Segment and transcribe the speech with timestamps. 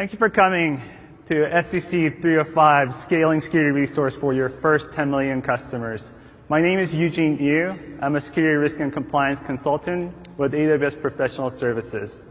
[0.00, 0.80] Thank you for coming
[1.26, 1.82] to SEC
[2.22, 6.12] 305 Scaling Security Resource for your first 10 million customers.
[6.48, 7.74] My name is Eugene Yu.
[8.00, 12.24] I'm a security risk and compliance consultant with AWS Professional Services.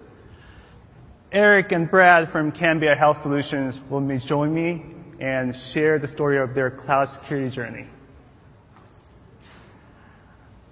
[1.31, 4.85] Eric and Brad from Cambia Health Solutions will joining me
[5.19, 7.85] and share the story of their cloud security journey.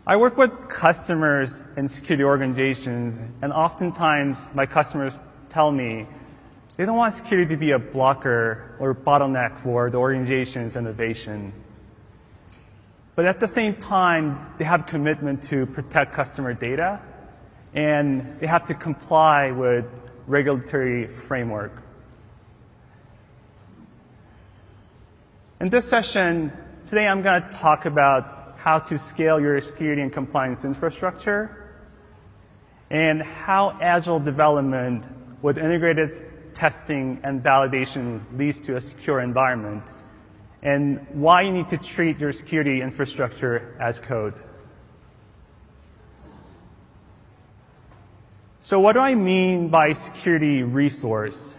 [0.07, 6.07] I work with customers and security organizations, and oftentimes my customers tell me
[6.77, 11.51] they don't want security to be a blocker or bottleneck for the organization's innovation.
[13.15, 17.01] But at the same time, they have commitment to protect customer data,
[17.73, 19.85] and they have to comply with
[20.27, 21.81] regulatory framework.
[25.59, 26.51] In this session,
[26.85, 31.73] today I'm going to talk about how to scale your security and compliance infrastructure
[32.91, 35.05] and how agile development
[35.41, 39.83] with integrated testing and validation leads to a secure environment
[40.63, 44.33] and why you need to treat your security infrastructure as code.
[48.59, 51.55] So what do I mean by security resource?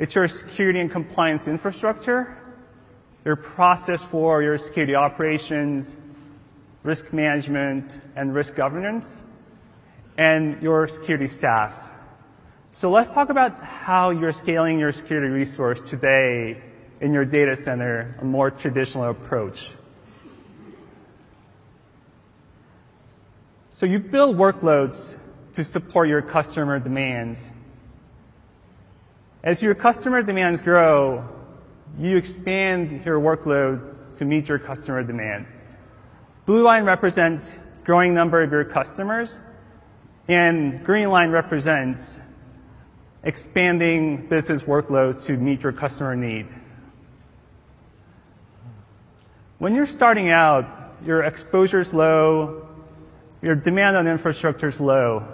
[0.00, 2.36] It's your security and compliance infrastructure,
[3.24, 5.96] your process for your security operations,
[6.82, 9.24] risk management, and risk governance,
[10.18, 11.92] and your security staff.
[12.74, 16.62] So let's talk about how you're scaling your security resource today
[17.02, 19.72] in your data center, a more traditional approach.
[23.68, 25.18] So you build workloads
[25.52, 27.52] to support your customer demands.
[29.42, 31.28] As your customer demands grow,
[31.98, 35.44] you expand your workload to meet your customer demand.
[36.46, 39.40] Blue line represents growing number of your customers,
[40.26, 42.22] and green line represents
[43.24, 46.46] expanding business workload to meet your customer need.
[49.58, 52.66] When you're starting out, your exposure is low,
[53.40, 55.26] your demand on infrastructure is low,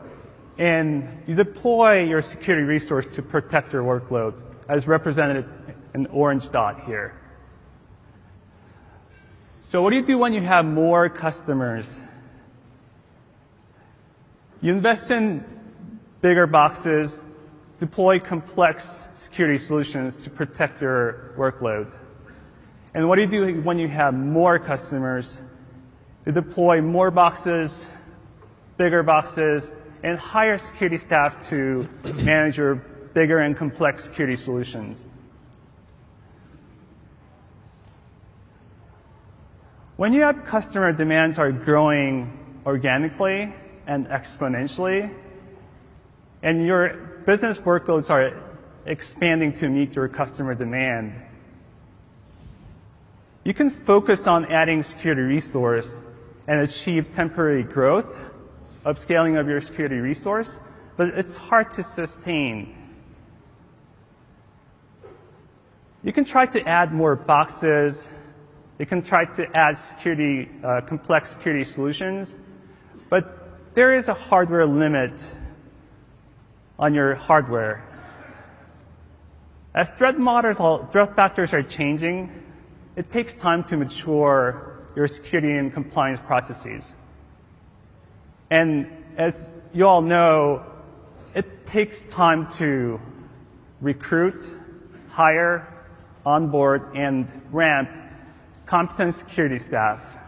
[0.59, 4.34] and you deploy your security resource to protect your workload,
[4.69, 5.47] as represented
[5.94, 7.15] in the orange dot here.
[9.60, 12.00] So what do you do when you have more customers?
[14.60, 15.44] You invest in
[16.20, 17.22] bigger boxes,
[17.78, 21.93] deploy complex security solutions to protect your workload.
[22.94, 25.41] And what do you do when you have more customers?
[26.27, 27.91] You deploy more boxes,
[28.77, 29.72] bigger boxes,
[30.03, 32.77] and hire security staff to manage your
[33.15, 35.06] bigger and complex security solutions.
[39.97, 43.53] When you have customer demands are growing organically
[43.87, 45.12] and exponentially,
[46.43, 48.33] and your business workloads are
[48.87, 51.12] expanding to meet your customer demand,
[53.45, 56.03] you can focus on adding security resource
[56.47, 58.29] and achieve temporary growth
[58.84, 60.61] upscaling of your security resource,
[60.97, 62.75] but it's hard to sustain.
[66.03, 68.09] You can try to add more boxes.
[68.79, 72.37] You can try to add security, uh, complex security solutions,
[73.11, 75.35] but there is a hardware limit
[76.78, 77.84] on your hardware.
[79.75, 80.59] As threat models,
[80.91, 82.31] threat factors are changing,
[82.97, 86.97] it takes time to mature your security and compliance processes.
[88.50, 90.65] And as you all know,
[91.34, 93.00] it takes time to
[93.81, 94.44] recruit,
[95.11, 95.72] hire,
[96.25, 97.91] onboard, and ramp
[98.67, 100.19] competent security staff.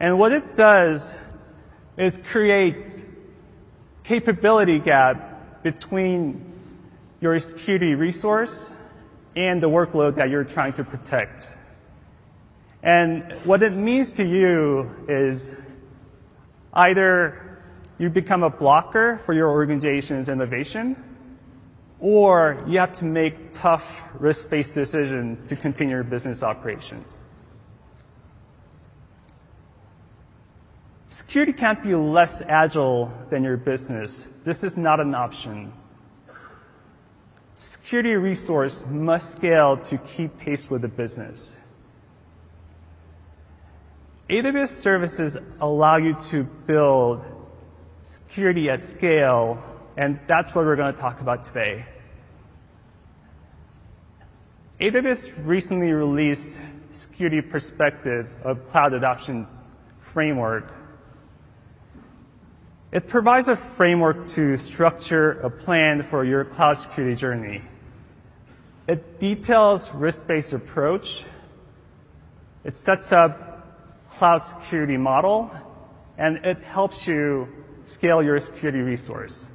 [0.00, 1.16] And what it does
[1.96, 3.06] is create
[4.08, 6.42] capability gap between
[7.20, 8.72] your security resource
[9.36, 11.54] and the workload that you're trying to protect.
[12.82, 15.54] And what it means to you is
[16.72, 17.60] either
[17.98, 20.96] you become a blocker for your organization's innovation,
[22.00, 27.20] or you have to make tough risk-based decisions to continue your business operations.
[31.08, 34.28] Security can't be less agile than your business.
[34.44, 35.72] This is not an option
[37.58, 41.56] security resource must scale to keep pace with the business.
[44.30, 47.24] AWS services allow you to build
[48.04, 49.62] security at scale,
[49.96, 51.84] and that's what we're going to talk about today.
[54.80, 56.60] AWS recently released
[56.92, 59.46] Security Perspective of Cloud Adoption
[59.98, 60.72] Framework.
[62.90, 67.60] It provides a framework to structure a plan for your cloud security journey.
[68.86, 71.26] It details risk-based approach.
[72.64, 75.50] It sets up cloud security model,
[76.16, 77.48] and it helps you
[77.84, 79.50] scale your security resource.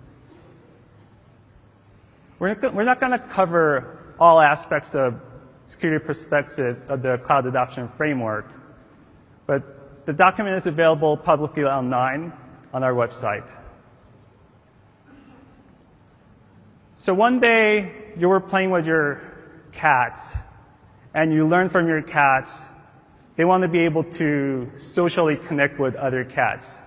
[2.37, 2.53] We're
[2.83, 5.19] not going to cover all aspects of
[5.65, 8.53] security perspective of the cloud adoption framework,
[9.47, 12.31] but the document is available publicly online
[12.73, 13.49] on our website.
[16.97, 19.21] So one day you were playing with your
[19.71, 20.35] cats
[21.13, 22.65] and you learned from your cats
[23.35, 26.79] they want to be able to socially connect with other cats.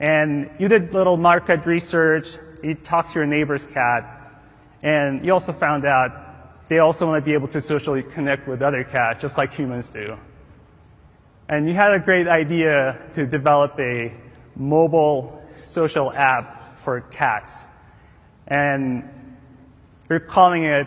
[0.00, 4.40] And you did a little market research, you talked to your neighbor's cat,
[4.82, 8.62] and you also found out they also want to be able to socially connect with
[8.62, 10.16] other cats, just like humans do.
[11.48, 14.12] And you had a great idea to develop a
[14.56, 17.66] mobile social app for cats.
[18.46, 19.08] And
[20.08, 20.86] you're calling it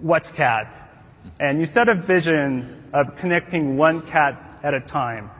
[0.00, 0.72] What's Cat.
[1.40, 5.30] And you set a vision of connecting one cat at a time.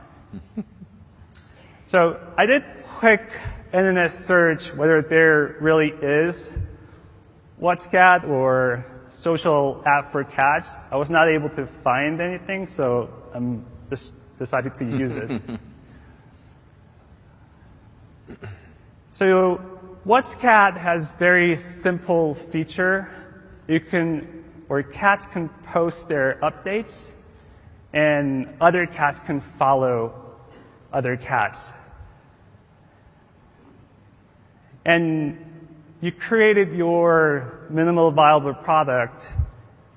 [1.85, 3.29] so I did quick
[3.73, 6.57] internet search whether there really is
[7.57, 10.77] What's Cat or social app for cats.
[10.91, 15.41] I was not able to find anything, so I'm just decided to use it.
[19.11, 19.57] So
[20.07, 23.09] What's Cat has very simple feature.
[23.67, 27.11] You can, or cats can post their updates
[27.91, 30.13] and other cats can follow
[30.93, 31.73] other cats.
[34.85, 35.37] And
[35.99, 39.27] you created your minimal viable product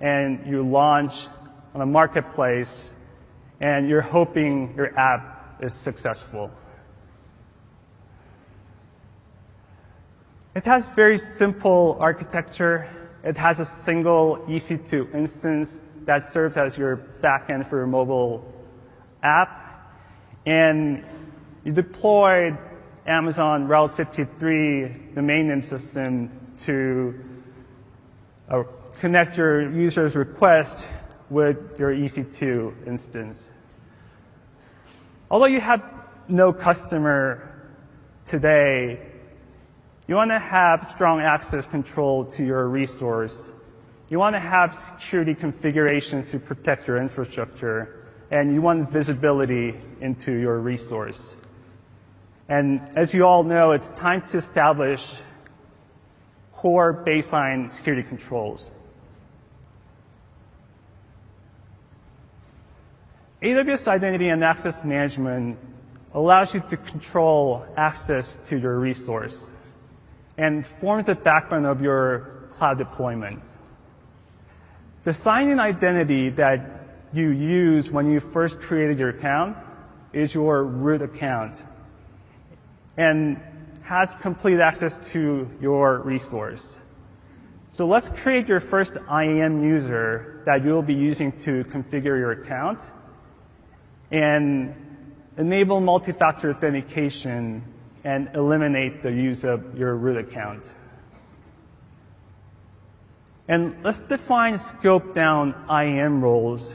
[0.00, 1.28] and you launch
[1.72, 2.92] on a marketplace
[3.60, 6.50] and you're hoping your app is successful.
[10.60, 12.86] It has very simple architecture.
[13.24, 18.44] It has a single EC2 instance that serves as your backend for your mobile
[19.22, 19.90] app.
[20.44, 21.02] And
[21.64, 22.58] you deployed
[23.06, 27.18] Amazon Route 53, the main name system, to
[28.50, 28.64] uh,
[28.98, 30.92] connect your user's request
[31.30, 33.54] with your EC2 instance.
[35.30, 37.50] Although you have no customer
[38.26, 39.09] today,
[40.10, 43.54] you want to have strong access control to your resource.
[44.08, 50.32] You want to have security configurations to protect your infrastructure, and you want visibility into
[50.32, 51.36] your resource.
[52.48, 55.20] And as you all know, it's time to establish
[56.54, 58.72] core baseline security controls.
[63.42, 65.56] AWS Identity and Access Management
[66.14, 69.52] allows you to control access to your resource
[70.40, 73.58] and forms the backbone of your cloud deployments.
[75.04, 76.64] The sign-in identity that
[77.12, 79.58] you use when you first created your account
[80.14, 81.62] is your root account
[82.96, 83.38] and
[83.82, 86.80] has complete access to your resource.
[87.68, 92.90] So let's create your first IAM user that you'll be using to configure your account
[94.10, 94.74] and
[95.36, 97.62] enable multi-factor authentication
[98.04, 100.74] and eliminate the use of your root account.
[103.48, 106.74] And let's define scope down IAM roles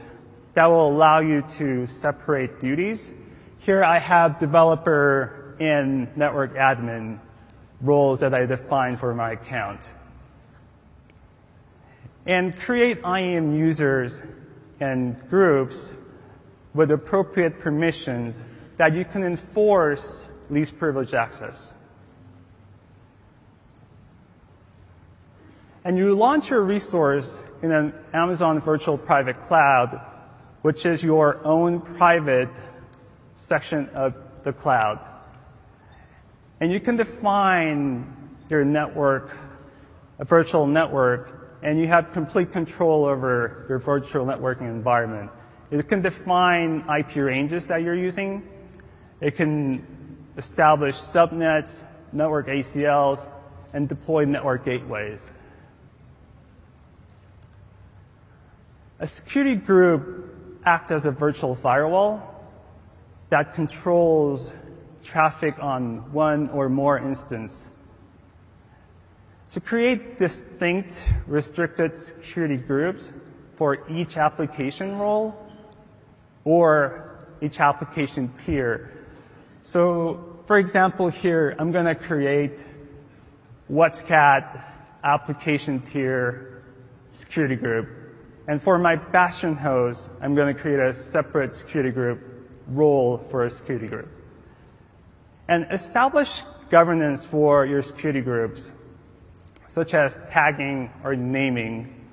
[0.54, 3.10] that will allow you to separate duties.
[3.58, 7.18] Here I have developer and network admin
[7.80, 9.92] roles that I define for my account.
[12.26, 14.22] And create IAM users
[14.80, 15.94] and groups
[16.74, 18.42] with appropriate permissions
[18.76, 21.72] that you can enforce least privilege access.
[25.84, 30.00] And you launch your resource in an Amazon Virtual Private Cloud,
[30.62, 32.50] which is your own private
[33.36, 34.98] section of the cloud.
[36.60, 38.12] And you can define
[38.48, 39.36] your network,
[40.18, 45.30] a virtual network, and you have complete control over your virtual networking environment.
[45.70, 48.42] It can define IP ranges that you're using.
[49.20, 49.86] It can
[50.36, 53.28] establish subnets, network ACLs,
[53.72, 55.30] and deploy network gateways.
[58.98, 62.34] A security group acts as a virtual firewall
[63.28, 64.52] that controls
[65.02, 67.70] traffic on one or more instance.
[69.52, 73.12] To create distinct restricted security groups
[73.54, 75.36] for each application role
[76.44, 78.95] or each application peer.
[79.66, 82.60] So for example, here, I'm going to create
[83.68, 84.62] WhatsCat
[85.02, 86.62] application tier
[87.14, 87.88] security group.
[88.46, 92.20] And for my Bastion host, I'm going to create a separate security group
[92.68, 94.08] role for a security group.
[95.48, 98.70] And establish governance for your security groups,
[99.66, 102.06] such as tagging or naming.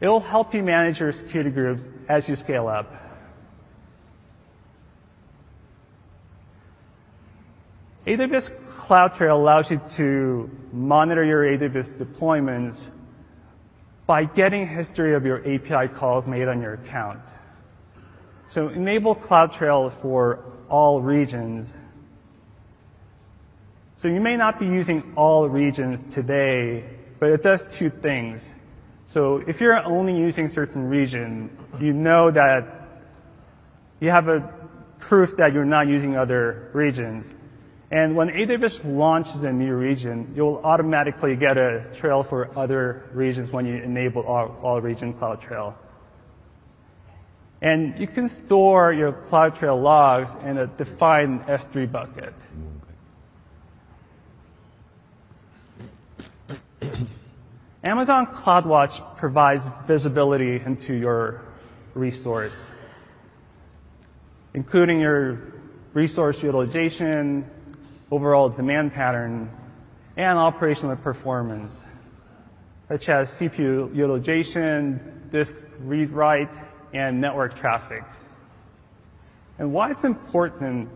[0.00, 3.03] It will help you manage your security groups as you scale up.
[8.06, 12.90] AWS CloudTrail allows you to monitor your AWS deployments
[14.06, 17.20] by getting history of your API calls made on your account.
[18.46, 21.78] So enable CloudTrail for all regions.
[23.96, 26.84] So you may not be using all regions today,
[27.18, 28.54] but it does two things.
[29.06, 32.86] So if you're only using certain region, you know that
[34.00, 34.52] you have a
[34.98, 37.34] proof that you're not using other regions.
[37.94, 43.52] And when AWS launches a new region, you'll automatically get a trail for other regions
[43.52, 45.76] when you enable all, all region CloudTrail.
[47.62, 52.34] And you can store your CloudTrail logs in a defined S3 bucket.
[57.84, 61.46] Amazon CloudWatch provides visibility into your
[61.94, 62.72] resource,
[64.52, 65.38] including your
[65.92, 67.48] resource utilization,
[68.10, 69.50] overall demand pattern,
[70.16, 71.84] and operational performance,
[72.88, 76.54] such as CPU utilization, disk read-write,
[76.92, 78.04] and network traffic.
[79.58, 80.88] And why it's important,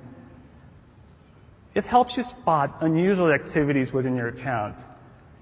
[1.75, 4.77] it helps you spot unusual activities within your account.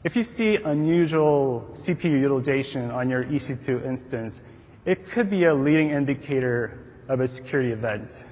[0.04, 4.42] If you see unusual CPU utilization on your EC2 instance,
[4.84, 8.24] it could be a leading indicator of a security event.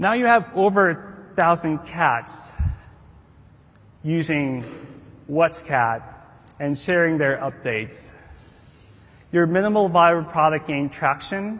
[0.00, 2.54] Now you have over a thousand cats
[4.04, 4.62] using
[5.28, 6.02] WhatsCat
[6.60, 8.14] and sharing their updates.
[9.32, 11.58] Your minimal viable product gained traction,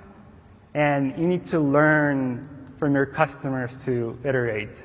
[0.72, 4.84] and you need to learn from your customers to iterate.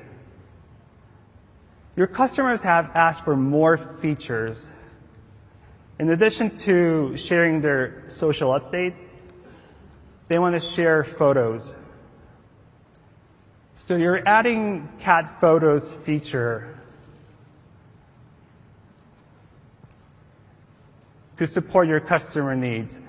[1.94, 4.68] Your customers have asked for more features.
[6.00, 8.96] In addition to sharing their social update,
[10.26, 11.72] they want to share photos.
[13.76, 16.78] So you're adding cat photos feature
[21.36, 23.00] to support your customer needs.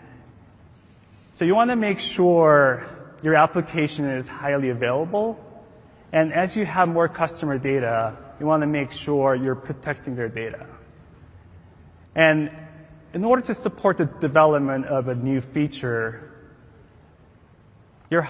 [1.34, 2.88] So you want to make sure
[3.22, 5.40] your application is highly available.
[6.12, 10.30] And as you have more customer data, you want to make sure you're protecting their
[10.30, 10.66] data.
[12.16, 12.52] And
[13.14, 16.32] in order to support the development of a new feature,
[18.10, 18.28] you're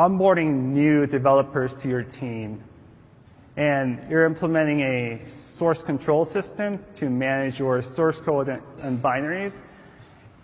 [0.00, 2.62] onboarding new developers to your team,
[3.58, 9.60] and you're implementing a source control system to manage your source code and binaries,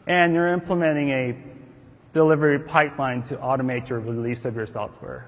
[0.07, 1.35] and you're implementing a
[2.13, 5.27] delivery pipeline to automate your release of your software.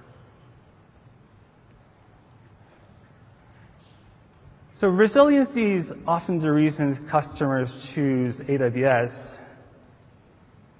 [4.74, 9.38] So resiliency is often the reason customers choose AWS,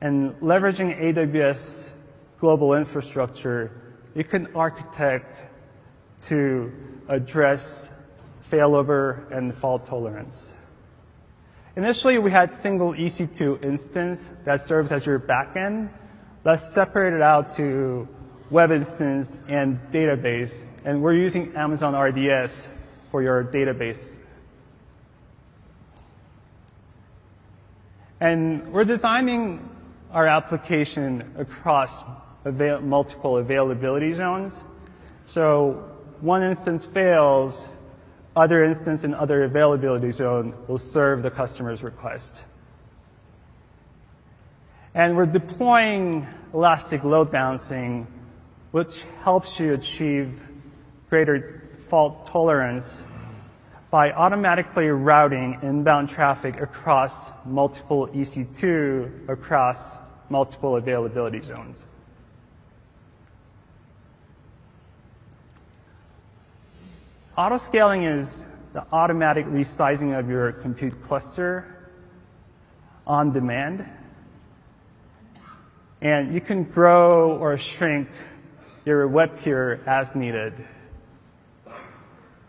[0.02, 1.95] and leveraging AWS
[2.40, 3.71] global infrastructure,
[4.14, 5.37] you can architect
[6.23, 6.73] to
[7.09, 7.92] address
[8.42, 10.54] failover and fault tolerance.
[11.76, 15.90] Initially, we had single EC2 instance that serves as your backend.
[16.45, 18.09] Let's separate it out to
[18.50, 22.73] web instance and database, and we're using Amazon RDS
[23.11, 24.21] for your database.
[28.21, 29.68] And we're designing
[30.11, 32.02] our application across
[32.45, 34.62] avail- multiple availability zones.
[35.25, 35.85] So
[36.21, 37.66] one instance fails,
[38.35, 42.45] other instance in other availability zone will serve the customer's request.
[44.95, 48.07] And we're deploying elastic load balancing,
[48.71, 50.42] which helps you achieve
[51.09, 53.04] greater fault tolerance
[53.90, 61.87] by automatically routing inbound traffic across multiple EC2 across multiple availability zones.
[67.38, 71.88] Autoscaling is the automatic resizing of your compute cluster
[73.07, 73.88] on demand.
[76.00, 78.09] And you can grow or shrink
[78.85, 80.52] your web tier as needed.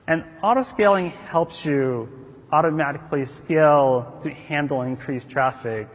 [0.08, 2.10] And autoscaling helps you
[2.52, 5.88] automatically scale to handle increased traffic.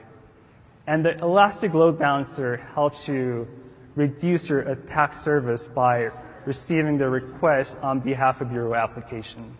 [0.86, 3.48] And the elastic load balancer helps you
[3.96, 6.12] reduce your attack surface by
[6.46, 9.56] receiving the request on behalf of your application.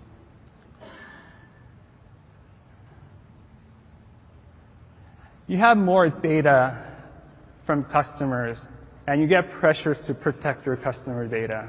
[5.46, 6.76] You have more data
[7.60, 8.68] from customers,
[9.06, 11.68] and you get pressures to protect your customer data.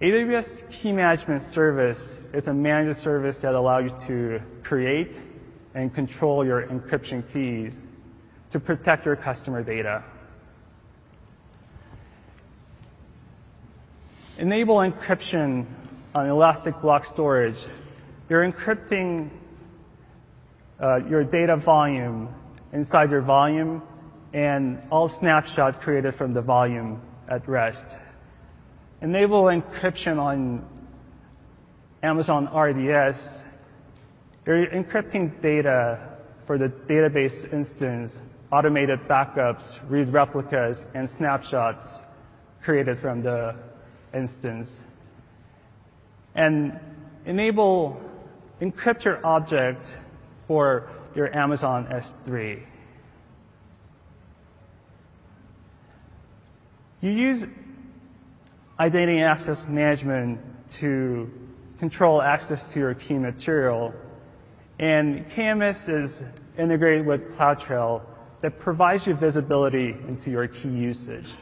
[0.00, 5.20] AWS Key Management Service is a managed service that allows you to create
[5.74, 7.80] and control your encryption keys
[8.50, 10.02] to protect your customer data.
[14.38, 15.66] Enable encryption
[16.14, 17.66] on Elastic Block Storage.
[18.28, 19.30] You're encrypting
[20.80, 22.28] uh, your data volume
[22.72, 23.82] inside your volume
[24.32, 27.96] and all snapshots created from the volume at rest
[29.02, 30.64] enable encryption on
[32.02, 33.44] Amazon RDS,
[34.46, 35.98] you're encrypting data
[36.44, 38.20] for the database instance,
[38.52, 42.02] automated backups, read replicas, and snapshots
[42.62, 43.54] created from the
[44.16, 44.82] instance.
[46.34, 46.78] And
[47.24, 48.00] enable
[48.60, 49.96] encrypt your object
[50.46, 52.62] for your Amazon S3.
[57.00, 57.46] You use
[58.78, 61.30] identity access management to
[61.78, 63.94] control access to your key material.
[64.78, 66.24] And KMS is
[66.58, 68.02] integrated with CloudTrail
[68.40, 71.34] that provides you visibility into your key usage.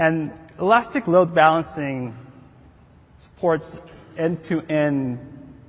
[0.00, 2.16] And Elastic Load Balancing
[3.18, 3.82] supports
[4.16, 5.18] end-to-end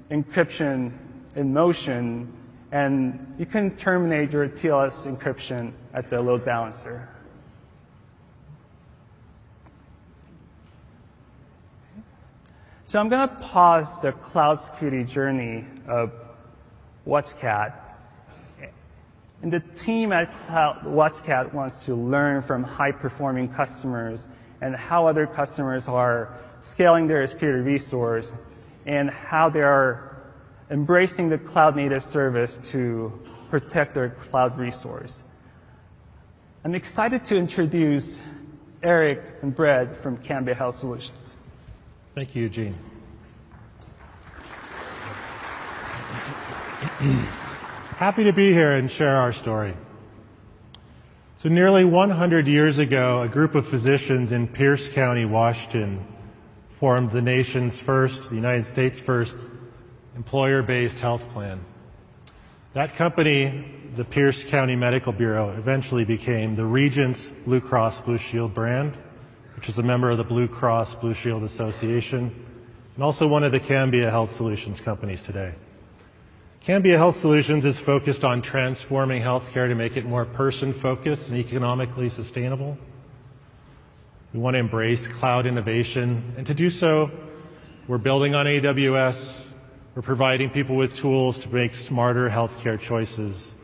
[0.10, 0.94] encryption
[1.36, 2.32] in motion,
[2.72, 7.10] and you can terminate your TLS encryption at the load balancer.
[12.86, 16.14] So I'm going to pause the cloud security journey of
[17.06, 17.74] WhatsCat.
[19.42, 24.28] And the team at WhatsCat wants to learn from high-performing customers
[24.62, 28.36] and how other customers are scaling their security resource
[28.86, 30.18] and how they are
[30.70, 33.12] embracing the cloud-native service to
[33.50, 35.24] protect their cloud resource.
[36.64, 38.22] I'm excited to introduce
[38.84, 41.36] Eric and Brad from Cambia Health Solutions.
[42.14, 42.76] Thank you, Eugene.
[48.02, 49.76] Happy to be here and share our story.
[51.44, 56.04] So, nearly 100 years ago, a group of physicians in Pierce County, Washington,
[56.72, 59.36] formed the nation's first, the United States' first,
[60.16, 61.64] employer based health plan.
[62.74, 68.52] That company, the Pierce County Medical Bureau, eventually became the Regence Blue Cross Blue Shield
[68.52, 68.98] brand
[69.56, 72.34] which is a member of the Blue Cross Blue Shield Association,
[72.96, 75.54] and also one of the Cambia Health Solutions companies today.
[76.62, 81.40] Cambia Health Solutions is focused on transforming healthcare to make it more person focused and
[81.40, 82.78] economically sustainable.
[84.32, 87.10] We want to embrace cloud innovation, and to do so,
[87.88, 89.46] we're building on AWS.
[89.96, 93.56] We're providing people with tools to make smarter healthcare choices.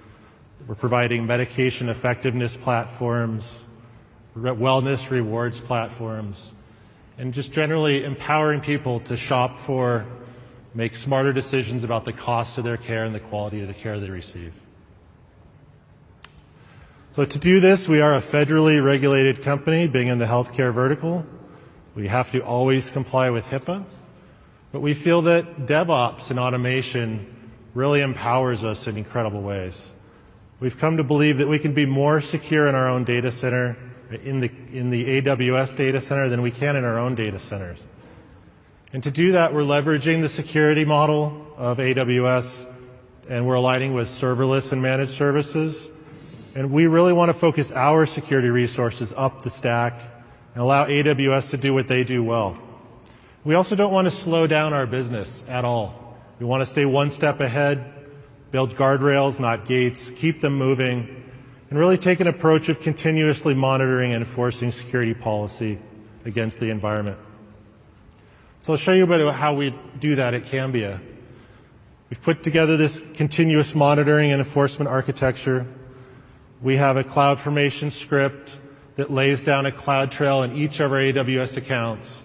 [0.66, 3.64] We're providing medication effectiveness platforms
[4.36, 6.52] wellness rewards platforms,
[7.20, 10.06] and just generally empowering people to shop for,
[10.78, 14.00] make smarter decisions about the cost of their care and the quality of the care
[14.00, 14.54] they receive.
[17.14, 21.26] So to do this, we are a federally regulated company being in the healthcare vertical.
[21.96, 23.86] We have to always comply with HIPAA,
[24.72, 27.26] but we feel that DevOps and automation
[27.74, 29.92] really empowers us in incredible ways.
[30.60, 33.78] We've come to believe that we can be more secure in our own data center
[34.12, 37.80] in the, in the AWS data center than we can in our own data centers.
[38.94, 42.74] And to do that, we're leveraging the security model of AWS
[43.30, 45.92] and we're aligning with serverless and managed services.
[46.56, 50.00] And we really want to focus our security resources up the stack
[50.54, 52.58] and allow AWS to do what they do well.
[53.44, 56.18] We also don't want to slow down our business at all.
[56.40, 57.94] We want to stay one step ahead,
[58.52, 61.24] build guardrails, not gates, keep them moving,
[61.70, 65.78] and really take an approach of continuously monitoring and enforcing security policy
[66.26, 67.18] against the environment.
[68.68, 71.00] So I'll show you about how we do that at Cambia.
[72.10, 75.66] We've put together this continuous monitoring and enforcement architecture.
[76.62, 78.60] We have a CloudFormation script
[78.98, 82.24] that lays down a CloudTrail in each of our AWS accounts.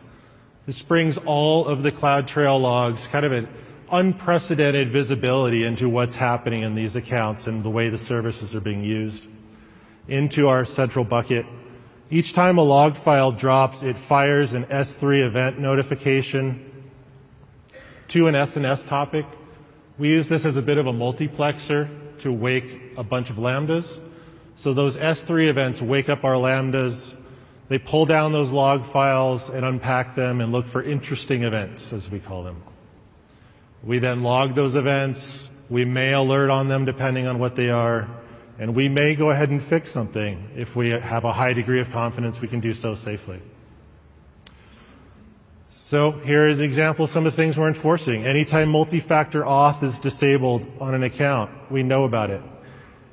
[0.67, 3.47] This brings all of the CloudTrail logs, kind of an
[3.93, 8.83] unprecedented visibility into what's happening in these accounts and the way the services are being
[8.83, 9.29] used
[10.09, 11.47] into our central bucket.
[12.13, 16.85] Each time a log file drops, it fires an S3 event notification
[18.09, 19.25] to an SNS topic.
[19.97, 23.99] We use this as a bit of a multiplexer to wake a bunch of lambdas.
[24.57, 27.17] So those S3 events wake up our lambdas.
[27.71, 32.11] They pull down those log files and unpack them and look for interesting events, as
[32.11, 32.63] we call them.
[33.83, 35.49] We then log those events.
[35.71, 38.07] We may alert on them depending on what they are.
[38.59, 41.91] And we may go ahead and fix something if we have a high degree of
[41.91, 43.41] confidence we can do so safely.
[45.71, 48.25] So here is an example of some of the things we're enforcing.
[48.25, 52.41] Anytime multi-factor auth is disabled on an account, we know about it.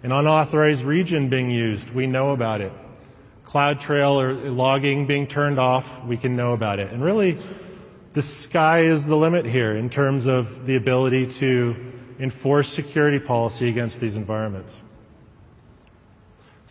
[0.03, 2.71] An unauthorized region being used, we know about it.
[3.45, 6.93] CloudTrail or logging being turned off, we can know about it.
[6.93, 7.37] And really,
[8.13, 11.75] the sky is the limit here in terms of the ability to
[12.19, 14.81] enforce security policy against these environments.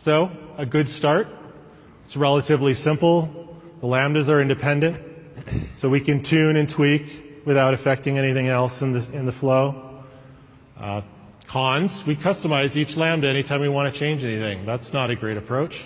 [0.08, 1.28] So, a good start.
[2.06, 3.60] It's relatively simple.
[3.82, 4.98] The lambdas are independent.
[5.76, 10.02] So we can tune and tweak without affecting anything else in the, in the flow.
[10.80, 11.02] Uh,
[11.46, 14.64] cons, we customize each Lambda anytime we want to change anything.
[14.64, 15.84] That's not a great approach.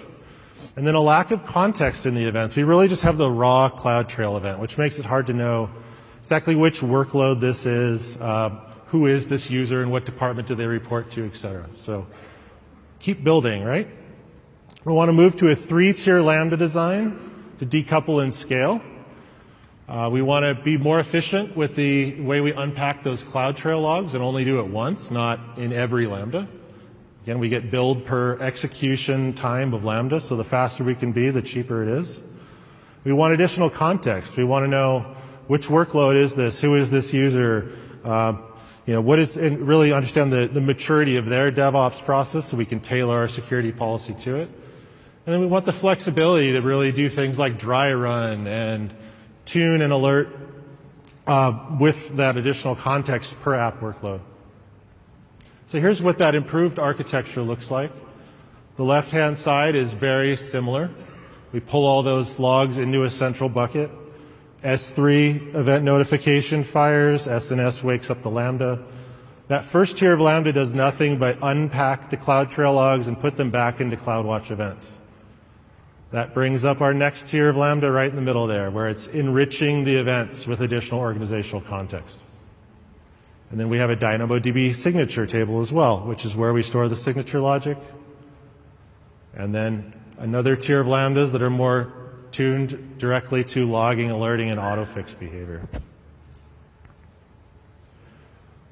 [0.76, 2.54] And then a lack of context in the events.
[2.54, 5.68] We really just have the raw CloudTrail event, which makes it hard to know
[6.20, 8.50] exactly which workload this is, uh,
[8.86, 11.66] who is this user, and what department do they report to, et cetera.
[11.74, 12.06] So
[13.00, 13.88] keep building, right?
[14.84, 17.16] We want to move to a three-tier Lambda design
[17.60, 18.80] to decouple and scale.
[19.88, 24.14] Uh, we want to be more efficient with the way we unpack those CloudTrail logs
[24.14, 26.48] and only do it once, not in every Lambda.
[27.22, 31.30] Again, we get billed per execution time of Lambda, so the faster we can be,
[31.30, 32.20] the cheaper it is.
[33.04, 34.36] We want additional context.
[34.36, 35.14] We want to know
[35.46, 37.70] which workload is this, who is this user,
[38.02, 38.34] uh,
[38.86, 42.56] you know, what is, and really understand the, the maturity of their DevOps process so
[42.56, 44.50] we can tailor our security policy to it.
[45.24, 48.92] And then we want the flexibility to really do things like dry run and
[49.44, 50.36] tune and alert
[51.28, 54.20] uh, with that additional context per app workload.
[55.68, 57.92] So here's what that improved architecture looks like.
[58.76, 60.90] The left-hand side is very similar.
[61.52, 63.90] We pull all those logs into a central bucket.
[64.64, 67.28] S3 event notification fires.
[67.28, 68.82] SNS wakes up the Lambda.
[69.48, 73.50] That first tier of Lambda does nothing but unpack the CloudTrail logs and put them
[73.50, 74.98] back into CloudWatch events.
[76.12, 79.06] That brings up our next tier of Lambda right in the middle there, where it's
[79.08, 82.18] enriching the events with additional organizational context.
[83.50, 86.86] And then we have a DynamoDB signature table as well, which is where we store
[86.88, 87.78] the signature logic.
[89.34, 91.92] And then another tier of Lambdas that are more
[92.30, 95.66] tuned directly to logging, alerting, and autofix behavior.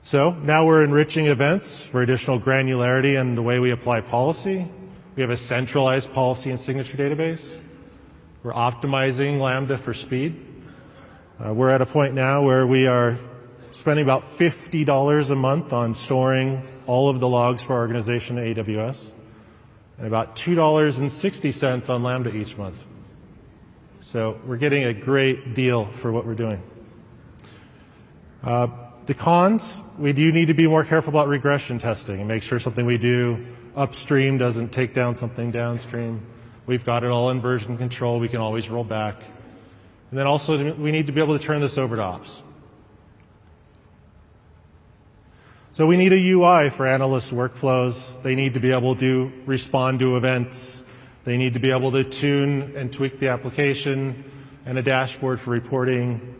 [0.03, 4.69] So now we're enriching events for additional granularity and the way we apply policy.
[5.17, 7.59] We have a centralized policy and signature database.
[8.45, 10.47] We're optimizing Lambda for speed.
[11.45, 13.19] Uh, we're at a point now where we are
[13.73, 18.57] spending about $50 a month on storing all of the logs for our organization at
[18.57, 19.11] AWS,
[19.99, 22.85] and about $2.60 on Lambda each month.
[24.01, 26.63] So we're getting a great deal for what we're doing.
[28.45, 28.69] Uh,
[29.07, 32.61] the cons, we do need to be more careful about regression testing and make sure
[32.61, 33.45] something we do
[33.81, 36.21] upstream doesn't take down something downstream.
[36.67, 38.21] We've got it all in version control.
[38.21, 39.17] We can always roll back.
[40.11, 42.43] And then also, we need to be able to turn this over to ops.
[45.73, 48.21] So we need a UI for analyst workflows.
[48.23, 50.85] They need to be able to respond to events.
[51.25, 54.25] They need to be able to tune and tweak the application
[54.67, 56.35] and a dashboard for reporting.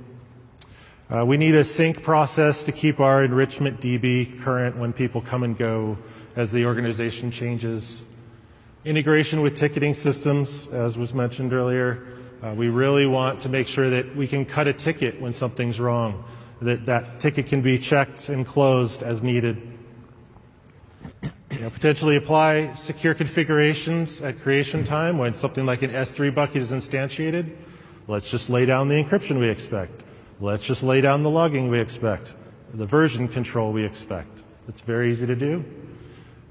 [1.09, 5.43] Uh, we need a sync process to keep our enrichment DB current when people come
[5.43, 5.97] and go
[6.37, 8.05] as the organization changes.
[8.85, 12.07] Integration with ticketing systems, as was mentioned earlier.
[12.43, 15.79] Uh, we really want to make sure that we can cut a ticket when something's
[15.79, 16.25] wrong,
[16.63, 19.61] that that ticket can be checked and closed as needed.
[21.51, 26.63] You know, potentially apply secure configurations at creation time when something like an S3 bucket
[26.63, 27.55] is instantiated.
[28.09, 30.03] Let's just lay down the encryption we expect.
[30.41, 32.35] Let's just lay down the logging we expect,
[32.73, 34.41] the version control we expect.
[34.69, 35.63] It's very easy to do.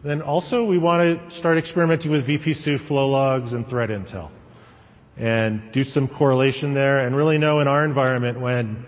[0.03, 4.29] Then also we want to start experimenting with VPC flow logs and threat intel
[5.17, 8.85] and do some correlation there and really know in our environment when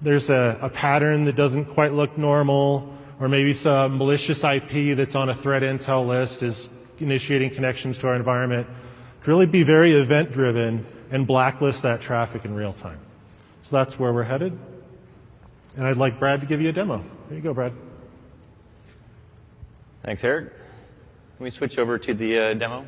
[0.00, 5.14] there's a, a pattern that doesn't quite look normal or maybe some malicious IP that's
[5.14, 6.68] on a threat intel list is
[6.98, 8.66] initiating connections to our environment.
[9.22, 12.98] To really be very event driven and blacklist that traffic in real time.
[13.62, 14.58] So that's where we're headed.
[15.76, 17.04] And I'd like Brad to give you a demo.
[17.28, 17.72] There you go, Brad.
[20.08, 20.48] Thanks, Eric.
[21.36, 22.86] Can we switch over to the uh, demo?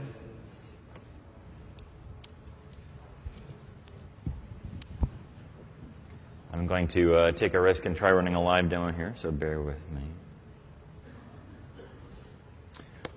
[6.51, 9.31] I'm going to uh, take a risk and try running a live demo here, so
[9.31, 10.01] bear with me.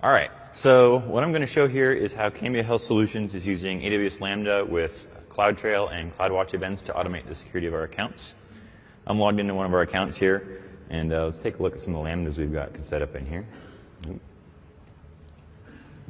[0.04, 0.32] All right.
[0.52, 4.20] So what I'm going to show here is how Cambia Health Solutions is using AWS
[4.20, 8.34] Lambda with CloudTrail and CloudWatch events to automate the security of our accounts.
[9.08, 11.80] I'm logged into one of our accounts here, and uh, let's take a look at
[11.80, 13.46] some of the lambdas we've got set up in here.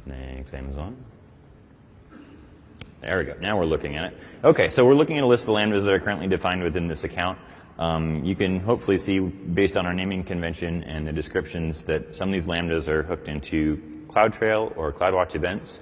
[0.08, 0.98] Thanks, Amazon.
[3.02, 3.36] There we go.
[3.42, 4.20] Now we're looking at it.
[4.44, 7.04] Okay, so we're looking at a list of lambdas that are currently defined within this
[7.04, 7.38] account.
[7.78, 12.30] Um, you can hopefully see, based on our naming convention and the descriptions, that some
[12.30, 13.78] of these lambdas are hooked into
[14.08, 15.80] CloudTrail or CloudWatch events,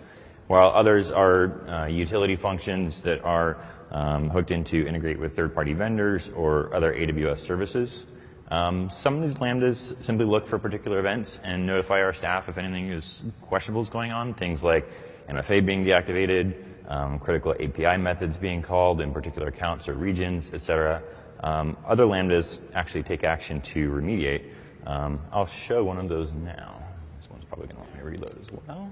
[0.48, 3.58] while others are uh, utility functions that are
[3.92, 8.06] um, hooked into integrate with third-party vendors or other AWS services.
[8.52, 12.58] Um, some of these lambdas simply look for particular events and notify our staff if
[12.58, 14.86] anything is questionable is going on, things like
[15.30, 16.54] MFA being deactivated,
[16.90, 21.02] um, critical API methods being called in particular accounts or regions, etc.
[21.40, 24.44] Um, other lambdas actually take action to remediate.
[24.86, 26.76] Um, I'll show one of those now.
[27.22, 28.92] This one's probably going to want me to reload as well.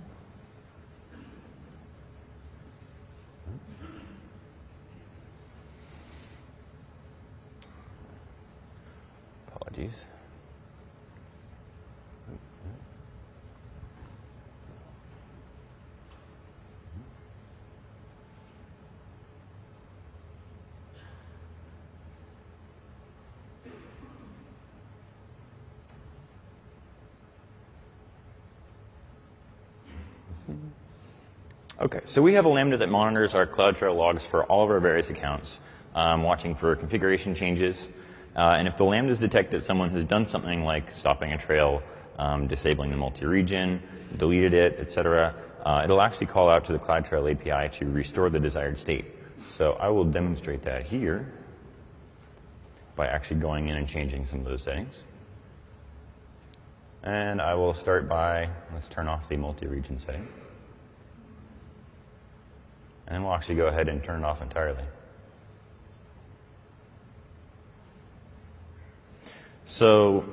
[9.69, 10.05] Apologies.
[31.81, 34.79] Okay, so we have a Lambda that monitors our CloudTrail logs for all of our
[34.79, 35.59] various accounts,
[35.95, 37.87] um, watching for configuration changes.
[38.39, 41.83] Uh, and if the Lambdas detect that someone has done something like stopping a trail,
[42.17, 43.83] um, disabling the multi-region,
[44.15, 48.39] deleted it, etc., uh, it'll actually call out to the CloudTrail API to restore the
[48.39, 49.03] desired state.
[49.49, 51.33] So I will demonstrate that here
[52.95, 55.03] by actually going in and changing some of those settings.
[57.03, 60.25] And I will start by, let's turn off the multi-region setting.
[63.05, 64.85] And then we'll actually go ahead and turn it off entirely.
[69.69, 70.25] So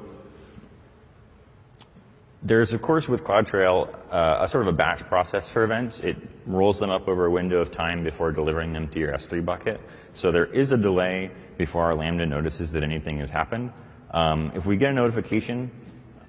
[2.43, 6.01] there's, of course, with CloudTrail, uh, a sort of a batch process for events.
[6.01, 9.45] It rolls them up over a window of time before delivering them to your S3
[9.45, 9.79] bucket.
[10.15, 13.75] So there is a delay before our Lambda notices that anything has happened.
[14.11, 15.71] Um, if we get a notification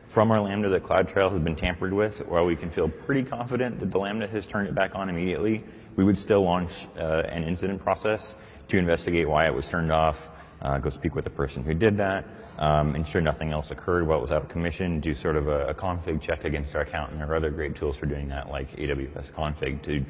[0.07, 3.79] from our Lambda that CloudTrail has been tampered with, while we can feel pretty confident
[3.79, 5.63] that the Lambda has turned it back on immediately,
[5.95, 8.35] we would still launch uh, an incident process
[8.67, 10.29] to investigate why it was turned off,
[10.61, 12.25] uh, go speak with the person who did that,
[12.59, 15.67] um, ensure nothing else occurred while it was out of commission, do sort of a,
[15.67, 18.49] a, config check against our account, and there are other great tools for doing that,
[18.49, 20.03] like AWS config, to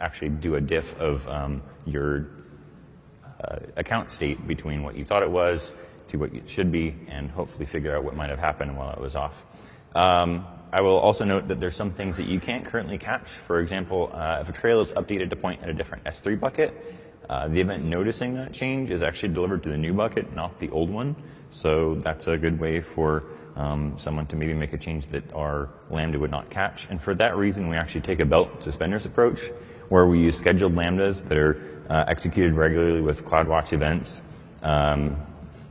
[0.00, 2.28] actually do a diff of um, your
[3.44, 5.72] uh, account state between what you thought it was
[6.08, 9.00] to what it should be, and hopefully figure out what might have happened while it
[9.00, 9.44] was off.
[9.94, 13.28] Um, I will also note that there's some things that you can't currently catch.
[13.28, 16.72] For example, uh, if a trail is updated to point at a different S3 bucket,
[17.28, 20.70] uh, the event noticing that change is actually delivered to the new bucket, not the
[20.70, 21.16] old one.
[21.50, 23.24] So that's a good way for
[23.56, 26.88] um, someone to maybe make a change that our Lambda would not catch.
[26.88, 29.40] And for that reason, we actually take a belt suspenders approach,
[29.88, 34.22] where we use scheduled Lambdas that are uh, executed regularly with CloudWatch events.
[34.62, 35.16] Um,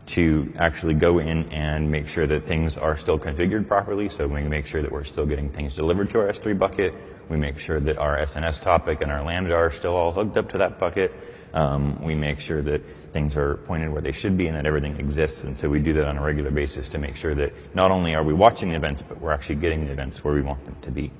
[0.09, 4.09] to actually go in and make sure that things are still configured properly.
[4.09, 6.95] So we make sure that we're still getting things delivered to our S3 bucket.
[7.29, 10.51] We make sure that our SNS topic and our Lambda are still all hooked up
[10.51, 11.13] to that bucket.
[11.53, 14.97] Um, we make sure that things are pointed where they should be and that everything
[14.97, 15.43] exists.
[15.43, 18.15] And so we do that on a regular basis to make sure that not only
[18.15, 20.75] are we watching the events, but we're actually getting the events where we want them
[20.81, 21.11] to be.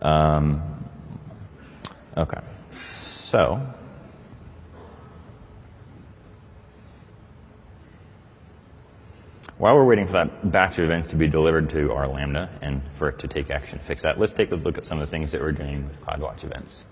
[0.00, 0.62] Um,
[2.16, 2.40] okay.
[2.72, 3.60] So
[9.58, 12.82] While we're waiting for that batch of events to be delivered to our Lambda and
[12.92, 15.08] for it to take action to fix that, let's take a look at some of
[15.08, 16.84] the things that we're doing with CloudWatch events.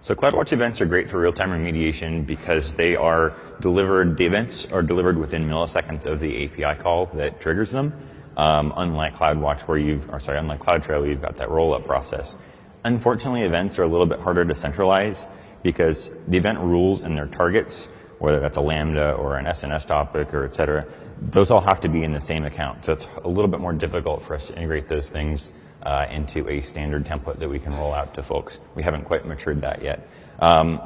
[0.00, 4.82] So CloudWatch events are great for real-time remediation because they are delivered, the events are
[4.82, 7.92] delivered within milliseconds of the API call that triggers them.
[8.36, 12.36] Um, unlike CloudWatch, where you've, or sorry, unlike CloudTrail, where you've got that roll-up process.
[12.84, 15.26] Unfortunately, events are a little bit harder to centralize
[15.62, 17.86] because the event rules and their targets,
[18.18, 20.86] whether that's a Lambda or an SNS topic or et cetera,
[21.20, 22.84] those all have to be in the same account.
[22.84, 26.48] So it's a little bit more difficult for us to integrate those things uh, into
[26.48, 28.60] a standard template that we can roll out to folks.
[28.74, 30.06] We haven't quite matured that yet.
[30.40, 30.80] Um,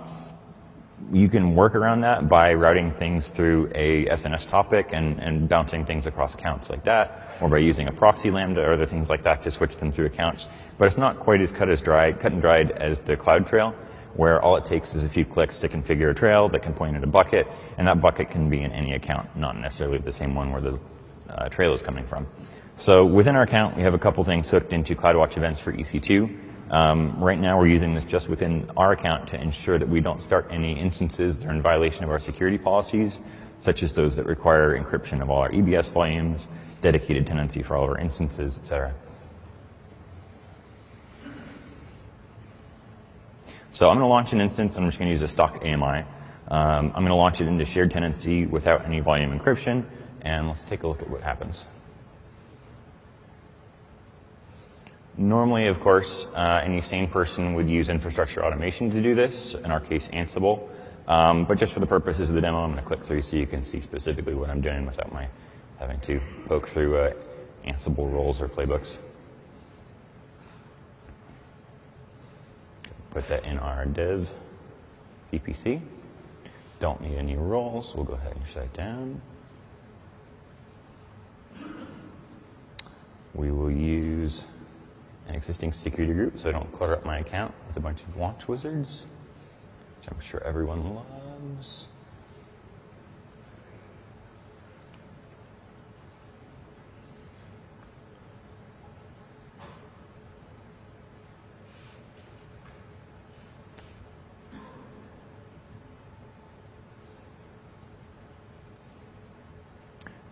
[1.13, 5.85] you can work around that by routing things through a SNS topic and, and bouncing
[5.85, 9.23] things across accounts like that or by using a proxy lambda or other things like
[9.23, 10.49] that to switch them through accounts.
[10.79, 13.75] But it's not quite as cut as dry, cut and dried as the CloudTrail,
[14.15, 16.97] where all it takes is a few clicks to configure a trail that can point
[16.97, 17.47] at a bucket,
[17.79, 20.79] and that bucket can be in any account, not necessarily the same one where the
[21.29, 22.27] uh, trail is coming from.
[22.77, 26.37] So within our account, we have a couple things hooked into CloudWatch events for EC2.
[26.71, 30.23] Um, right now, we're using this just within our account to ensure that we don't
[30.23, 33.19] start any instances that are in violation of our security policies,
[33.59, 36.47] such as those that require encryption of all our EBS volumes,
[36.81, 38.95] dedicated tenancy for all of our instances, etc.
[43.73, 44.77] So I'm going to launch an instance.
[44.77, 46.05] I'm just going to use a stock AMI.
[46.49, 49.85] Um, I'm going to launch it into shared tenancy without any volume encryption,
[50.23, 51.65] and let's take a look at what happens.
[55.17, 59.71] Normally, of course, uh, any sane person would use infrastructure automation to do this, in
[59.71, 60.69] our case, Ansible.
[61.07, 63.37] Um, but just for the purposes of the demo, I'm going to click through so
[63.37, 65.29] you can see specifically what I'm doing without my
[65.81, 67.13] having to poke through uh,
[67.65, 68.99] Ansible roles or playbooks.
[73.11, 74.33] Put that in our dev
[75.33, 75.81] VPC.
[76.79, 77.95] Don't need any roles.
[77.95, 79.21] We'll go ahead and shut it down.
[83.35, 84.45] We will use
[85.29, 88.17] an existing security group so I don't clutter up my account with a bunch of
[88.17, 89.07] launch wizards,
[89.99, 91.90] which I'm sure everyone loves.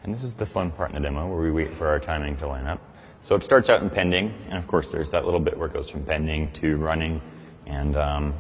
[0.03, 2.37] And this is the fun part in the demo where we wait for our timing
[2.39, 2.81] to line up.
[3.23, 5.75] So it starts out in pending, and of course there's that little bit where it
[5.75, 7.21] goes from pending to running,
[7.67, 8.35] and um,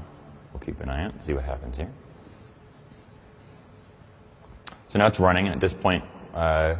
[0.52, 1.90] we'll keep an eye out see what happens here.
[4.88, 6.76] So now it's running, and at this point, uh,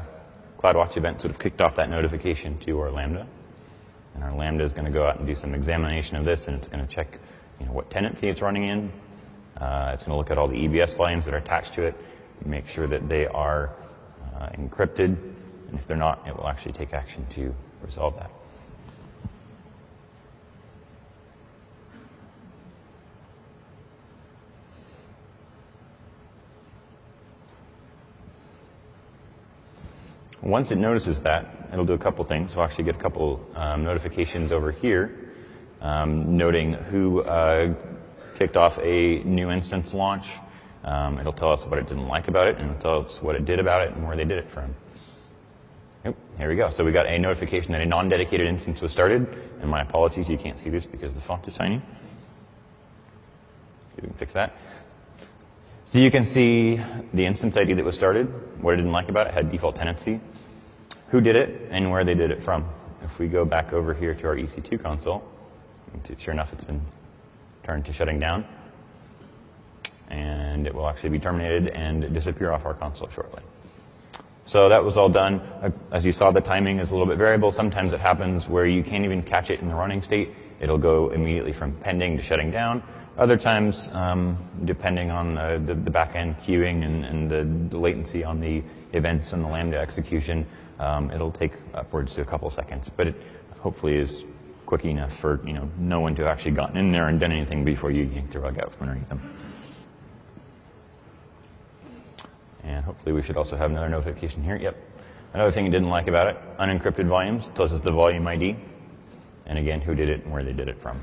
[0.59, 3.27] CloudWatch event sort of kicked off that notification to our Lambda.
[4.15, 6.57] And our Lambda is going to go out and do some examination of this, and
[6.57, 7.19] it's going to check
[7.61, 8.93] you know, what tenancy it's running in.
[9.59, 11.95] Uh, it's going to look at all the EBS volumes that are attached to it,
[12.45, 13.71] make sure that they are
[14.39, 15.17] uh, encrypted,
[15.69, 18.31] and if they're not, it will actually take action to resolve that.
[30.41, 32.55] Once it notices that, it'll do a couple things.
[32.55, 35.29] We'll actually get a couple um, notifications over here
[35.81, 37.75] um, noting who uh,
[38.37, 40.31] kicked off a new instance launch.
[40.85, 43.35] Um, it'll tell us what it didn't like about it, and it'll tell us what
[43.35, 44.75] it did about it and where they did it from.
[46.05, 46.71] Yep, here we go.
[46.71, 49.27] So we got a notification that a non-dedicated instance was started,
[49.61, 51.83] and my apologies, you can't see this because the font is tiny.
[53.97, 54.57] You can fix that.
[55.85, 56.81] So you can see
[57.15, 58.27] the instance ID that was started,
[58.63, 60.21] what I didn't like about it, had default tenancy,
[61.09, 62.65] who did it, and where they did it from.
[63.03, 65.25] If we go back over here to our EC2 console,
[66.19, 66.83] sure enough, it's been
[67.63, 68.45] turned to shutting down.
[70.09, 73.43] And it will actually be terminated and disappear off our console shortly.
[74.45, 75.41] So that was all done.
[75.61, 77.53] Uh, as you saw, the timing is a little bit variable.
[77.53, 80.31] Sometimes it happens where you can't even catch it in the running state.
[80.59, 82.83] It'll go immediately from pending to shutting down.
[83.19, 88.25] Other times, um, depending on uh, the, the back-end queuing and, and the, the, latency
[88.25, 90.47] on the events and the Lambda execution,
[90.79, 92.89] um, it'll take upwards to a couple seconds.
[92.89, 93.17] But it
[93.61, 94.25] hopefully is
[94.67, 97.33] quick enough for you know no one to have actually gotten in there and done
[97.33, 99.35] anything before you yanked the rug out from underneath them.
[102.65, 104.57] And hopefully we should also have another notification here.
[104.57, 104.77] Yep.
[105.35, 108.57] Another thing I didn't like about it, unencrypted volumes tells us the volume ID.
[109.47, 111.01] And again, who did it and where they did it from.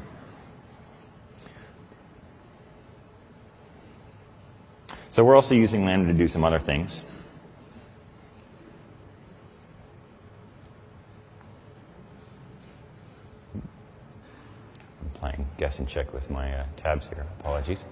[5.09, 7.03] So we're also using Lambda to do some other things.
[13.55, 13.61] I'm
[15.13, 17.25] playing guess and check with my uh, tabs here.
[17.39, 17.85] Apologies.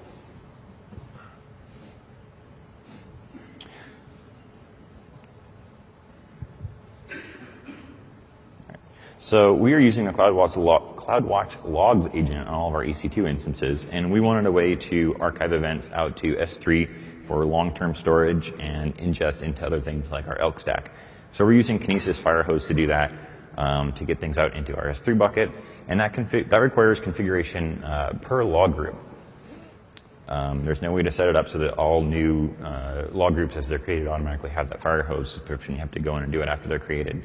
[9.33, 13.27] So we are using the CloudWatch, log, CloudWatch logs agent on all of our EC2
[13.27, 16.87] instances, and we wanted a way to archive events out to S3
[17.23, 20.91] for long-term storage and ingest into other things like our Elk stack.
[21.31, 23.11] So we're using Kinesis Firehose to do that,
[23.57, 25.49] um, to get things out into our S3 bucket,
[25.87, 28.97] and that, that requires configuration uh, per log group.
[30.27, 33.55] Um, there's no way to set it up so that all new uh, log groups,
[33.55, 35.73] as they're created, automatically have that Firehose subscription.
[35.73, 37.23] You have to go in and do it after they're created.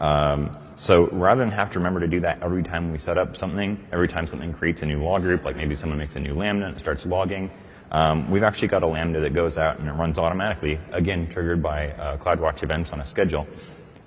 [0.00, 3.36] Um, so rather than have to remember to do that every time we set up
[3.36, 6.34] something, every time something creates a new log group, like maybe someone makes a new
[6.34, 7.50] Lambda and starts logging,
[7.92, 11.62] um, we've actually got a Lambda that goes out and it runs automatically, again triggered
[11.62, 13.46] by uh, CloudWatch events on a schedule.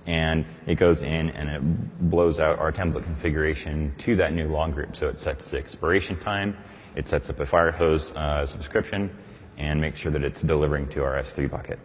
[0.08, 4.74] And it goes in and it blows out our template configuration to that new log
[4.74, 4.96] group.
[4.96, 6.58] So it sets the expiration time,
[6.96, 9.16] It sets up a Firehose uh, subscription
[9.58, 11.80] and makes sure that it's delivering to our S3 bucket.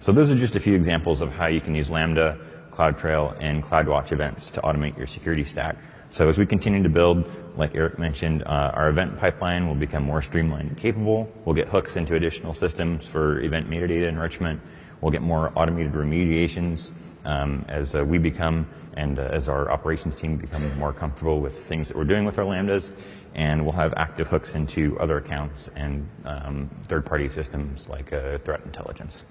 [0.00, 2.38] So those are just a few examples of how you can use Lambda,
[2.70, 5.76] CloudTrail, and CloudWatch events to automate your security stack.
[6.10, 10.02] So as we continue to build, like Eric mentioned, uh, our event pipeline will become
[10.02, 11.30] more streamlined and capable.
[11.44, 14.60] We'll get hooks into additional systems for event metadata enrichment.
[15.00, 16.90] We'll get more automated remediations
[17.24, 21.56] um, as uh, we become and uh, as our operations team become more comfortable with
[21.56, 22.92] things that we're doing with our lambdas.
[23.36, 29.24] And we'll have active hooks into other accounts and um, third-party systems like threat intelligence.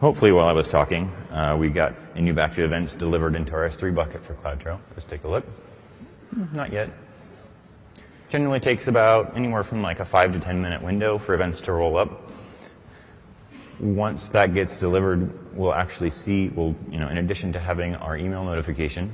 [0.00, 3.52] Hopefully while I was talking, uh, we got a new batch of events delivered into
[3.54, 4.80] our S3 bucket for CloudTrail.
[4.90, 5.44] Let's take a look.
[6.52, 6.90] Not yet.
[8.28, 11.72] Generally takes about anywhere from like a five to 10 minute window for events to
[11.72, 12.32] roll up.
[13.78, 18.16] Once that gets delivered, we'll actually see, we'll, you know, in addition to having our
[18.16, 19.12] email notification,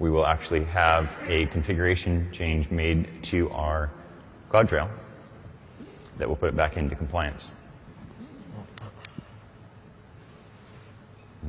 [0.00, 3.90] we will actually have a configuration change made to our
[4.50, 4.88] CloudTrail
[6.18, 7.50] that will put it back into compliance.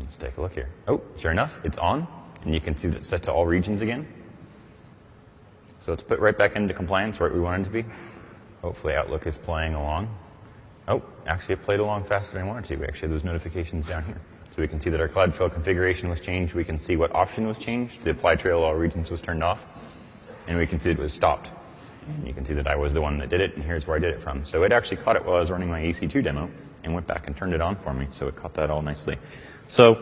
[0.01, 0.69] Let's take a look here.
[0.87, 2.07] Oh, sure enough, it's on,
[2.43, 4.07] and you can see that it's set to all regions again.
[5.79, 7.85] So let's put right back into compliance right where we want it to be.
[8.61, 10.09] Hopefully Outlook is playing along.
[10.87, 12.75] Oh, actually it played along faster than I wanted to.
[12.77, 14.19] We actually have those notifications down here.
[14.51, 16.53] So we can see that our CloudTrail configuration was changed.
[16.53, 18.03] We can see what option was changed.
[18.03, 19.65] The apply trail all regions was turned off.
[20.47, 21.49] And we can see it was stopped.
[22.07, 23.97] And you can see that I was the one that did it, and here's where
[23.97, 24.45] I did it from.
[24.45, 26.49] So it actually caught it while I was running my EC2 demo
[26.83, 28.07] and went back and turned it on for me.
[28.11, 29.17] So it caught that all nicely.
[29.68, 29.99] So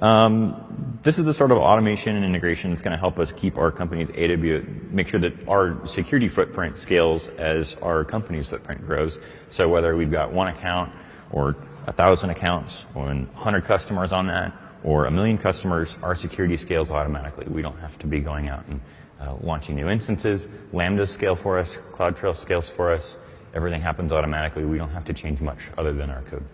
[0.00, 3.56] um, this is the sort of automation and integration that's going to help us keep
[3.56, 9.18] our company's AWS, make sure that our security footprint scales as our company's footprint grows.
[9.48, 10.92] So whether we've got one account
[11.30, 11.56] or
[11.86, 14.52] a thousand accounts or 100 customers on that
[14.84, 17.46] or a million customers, our security scales automatically.
[17.48, 18.80] We don't have to be going out and
[19.20, 20.48] uh, launching new instances.
[20.72, 21.76] Lambda scale for us.
[21.92, 23.16] CloudTrail scales for us.
[23.54, 24.64] Everything happens automatically.
[24.64, 26.44] We don't have to change much other than our code.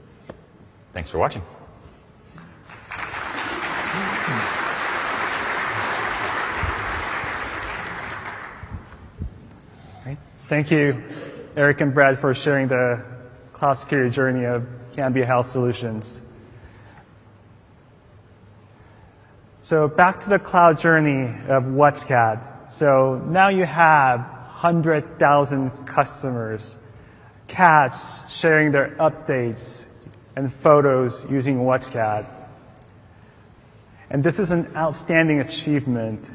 [0.93, 1.43] Thanks for watching.
[10.53, 11.03] Thank you,
[11.57, 13.03] Eric and Brad, for sharing the
[13.55, 16.21] cloud security journey of Cambia Health Solutions.
[19.61, 22.71] So back to the cloud journey of WhatsCat.
[22.71, 26.79] So now you have 100,000 customers,
[27.49, 29.89] cats sharing their updates
[30.37, 32.27] and photos using WhatsCat.
[34.11, 36.31] And this is an outstanding achievement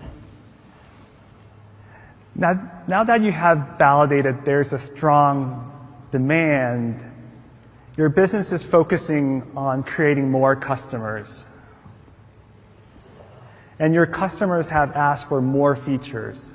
[2.37, 5.73] now, now that you have validated there's a strong
[6.11, 7.03] demand,
[7.97, 11.45] your business is focusing on creating more customers.
[13.79, 16.53] And your customers have asked for more features.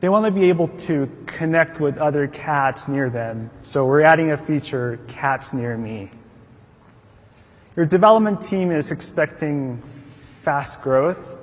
[0.00, 3.50] They want to be able to connect with other cats near them.
[3.62, 6.10] So we're adding a feature, Cats Near Me.
[7.74, 11.38] Your development team is expecting fast growth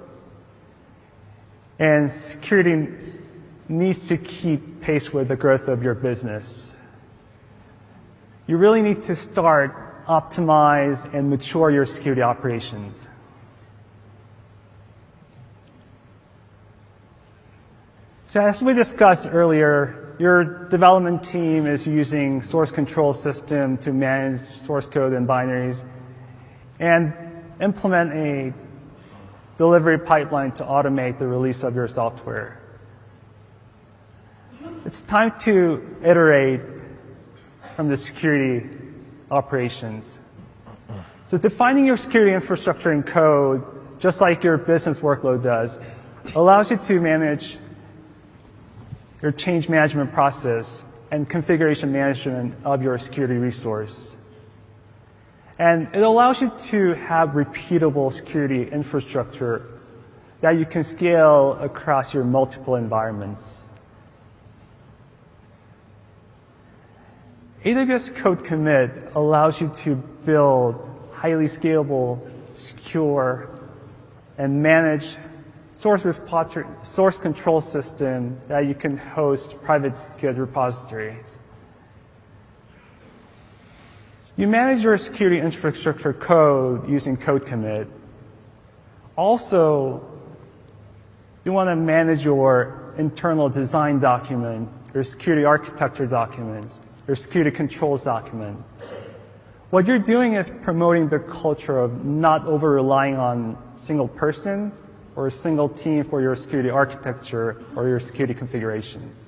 [1.77, 2.87] and security
[3.69, 6.77] needs to keep pace with the growth of your business.
[8.47, 13.07] You really need to start, optimize, and mature your security operations.
[18.25, 24.39] So as we discussed earlier, your development team is using source control system to manage
[24.39, 25.85] source code and binaries
[26.79, 27.13] and
[27.61, 28.53] implement a
[29.57, 32.62] delivery pipeline to automate the release of your software.
[34.85, 36.59] It's time to iterate
[37.77, 38.69] from the security
[39.31, 40.19] operations.
[41.25, 43.63] So defining your security infrastructure in code,
[43.97, 45.79] just like your business workload does,
[46.35, 47.57] allows you to manage
[49.21, 54.17] your change management process and configuration management of your security resource.
[55.59, 59.65] And it allows you to have repeatable security infrastructure
[60.41, 63.69] that you can scale across your multiple environments.
[67.63, 69.95] AWS Code Commit allows you to
[70.25, 72.19] build highly scalable,
[72.53, 73.49] secure,
[74.37, 75.15] and manage
[75.73, 76.05] source
[76.81, 81.39] source control system that you can host private Git repositories.
[84.35, 87.87] You manage your security infrastructure code using Code Commit.
[89.15, 90.05] Also,
[91.45, 98.03] you want to manage your internal design document, your security architecture documents, your security controls
[98.03, 98.63] document.
[99.69, 104.71] What you're doing is promoting the culture of not over relying on single person
[105.15, 109.25] or a single team for your security architecture or your security configurations.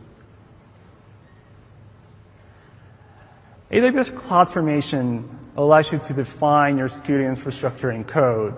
[3.71, 8.55] AWS CloudFormation allows you to define your security infrastructure in code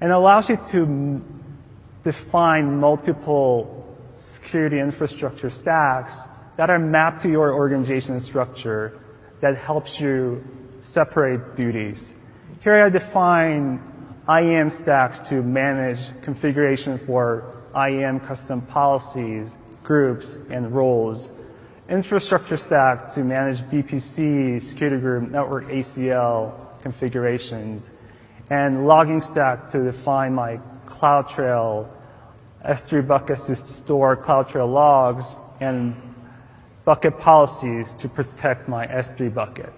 [0.00, 1.22] and allows you to
[2.04, 8.98] define multiple security infrastructure stacks that are mapped to your organization structure
[9.40, 10.42] that helps you
[10.82, 12.14] separate duties.
[12.62, 13.82] Here I define
[14.28, 21.32] IAM stacks to manage configuration for IAM custom policies, groups, and roles.
[21.88, 27.92] Infrastructure stack to manage VPC, security group, network ACL configurations.
[28.48, 31.88] And logging stack to define my CloudTrail
[32.64, 35.94] S3 buckets to store CloudTrail logs and
[36.84, 39.72] bucket policies to protect my S3 bucket.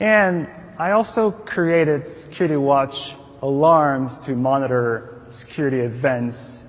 [0.00, 6.66] And I also created Security Watch alarms to monitor security events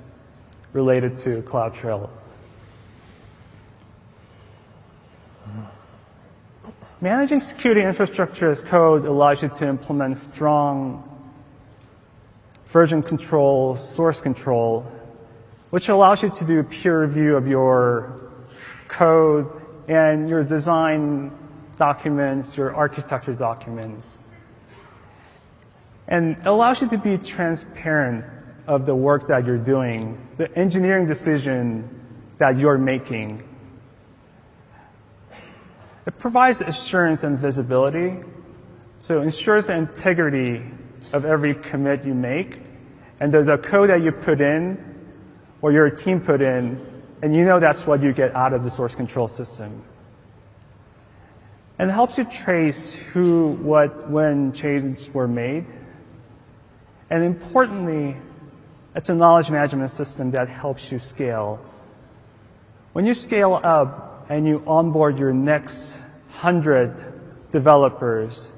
[0.74, 2.10] related to CloudTrail.
[7.02, 11.10] Managing security infrastructure as code allows you to implement strong
[12.66, 14.82] version control, source control,
[15.70, 18.25] which allows you to do peer review of your
[18.88, 21.32] code and your design
[21.78, 24.18] documents, your architecture documents.
[26.08, 28.26] And it allows you to be transparent
[28.68, 31.90] of the work that you're doing, the engineering decision
[32.38, 33.44] that you're making.
[36.06, 38.22] It provides assurance and visibility,
[39.00, 40.64] so it ensures the integrity
[41.14, 42.62] of every commit you make,
[43.20, 44.78] and the, the code that you put in
[45.62, 46.95] or your team put in,
[47.26, 49.82] and you know that's what you get out of the source control system.
[51.80, 55.66] And it helps you trace who, what, when changes were made.
[57.10, 58.16] And importantly,
[58.94, 61.60] it's a knowledge management system that helps you scale.
[62.94, 66.00] When you scale up and you onboard your next
[66.30, 66.94] hundred
[67.52, 68.52] developers,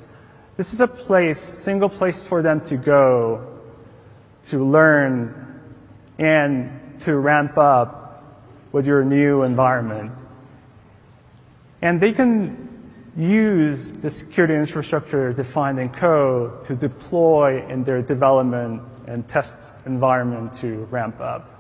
[0.58, 3.62] this is a place, single place for them to go
[4.48, 5.62] to learn
[6.18, 8.07] and to ramp up
[8.72, 10.12] with your new environment.
[11.82, 12.68] And they can
[13.16, 20.54] use the security infrastructure defined in code to deploy in their development and test environment
[20.54, 21.58] to ramp up.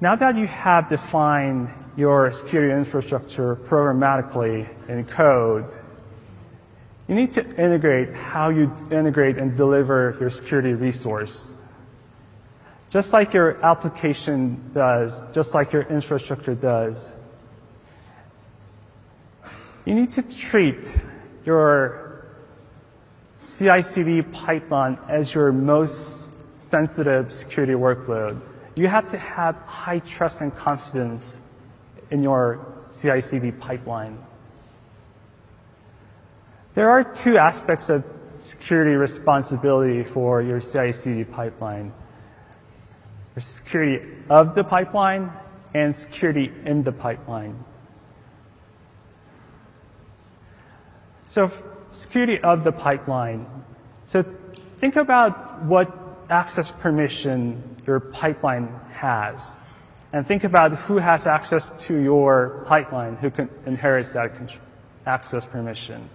[0.00, 5.66] Now that you have defined your security infrastructure programmatically in code,
[7.12, 11.58] you need to integrate how you integrate and deliver your security resource
[12.88, 17.14] just like your application does, just like your infrastructure does.
[19.86, 20.94] You need to treat
[21.46, 22.26] your
[23.40, 28.38] CI/CD pipeline as your most sensitive security workload.
[28.74, 31.40] You have to have high trust and confidence
[32.10, 32.60] in your
[32.90, 34.18] CI/CD pipeline.
[36.74, 38.04] There are two aspects of
[38.38, 41.92] security responsibility for your CI/CD pipeline.
[43.38, 45.30] Security of the pipeline
[45.74, 47.64] and security in the pipeline.
[51.26, 51.50] So
[51.90, 53.46] security of the pipeline.
[54.04, 55.90] So think about what
[56.28, 59.54] access permission your pipeline has.
[60.12, 64.36] And think about who has access to your pipeline, who can inherit that
[65.06, 66.08] access permission.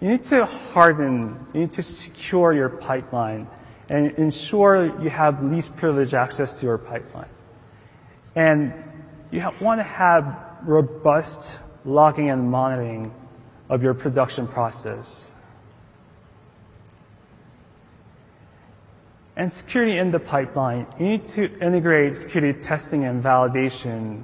[0.00, 3.46] You need to harden, you need to secure your pipeline
[3.90, 7.28] and ensure you have least privilege access to your pipeline.
[8.34, 8.72] And
[9.30, 13.12] you want to have robust logging and monitoring
[13.68, 15.34] of your production process.
[19.36, 24.22] And security in the pipeline, you need to integrate security testing and validation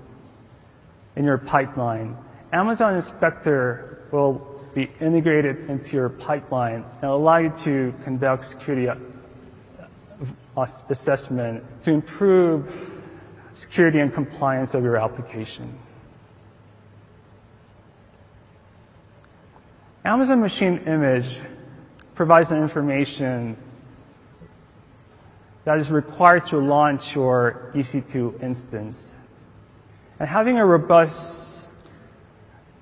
[1.17, 2.17] in your pipeline.
[2.53, 8.95] Amazon Inspector will be integrated into your pipeline and allow you to conduct security uh,
[10.55, 10.61] uh,
[10.91, 12.71] assessment to improve
[13.55, 15.79] security and compliance of your application.
[20.05, 21.41] Amazon Machine Image
[22.15, 23.57] provides the information
[25.65, 29.17] that is required to launch your EC2 instance.
[30.21, 31.56] And having a robust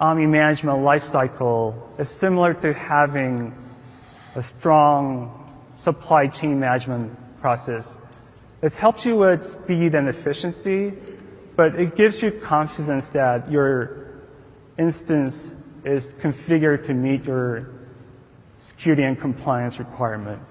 [0.05, 3.55] AMI management lifecycle is similar to having
[4.35, 5.33] a strong
[5.75, 7.09] supply chain management
[7.41, 7.97] process.
[8.61, 10.93] It helps you with speed and efficiency,
[11.57, 14.21] but it gives you confidence that your
[14.77, 17.71] instance is configured to meet your
[18.59, 20.43] security and compliance requirement.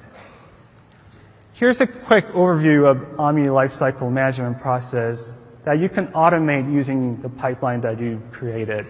[1.54, 7.30] Here's a quick overview of AMI lifecycle management process that you can automate using the
[7.30, 8.88] pipeline that you created.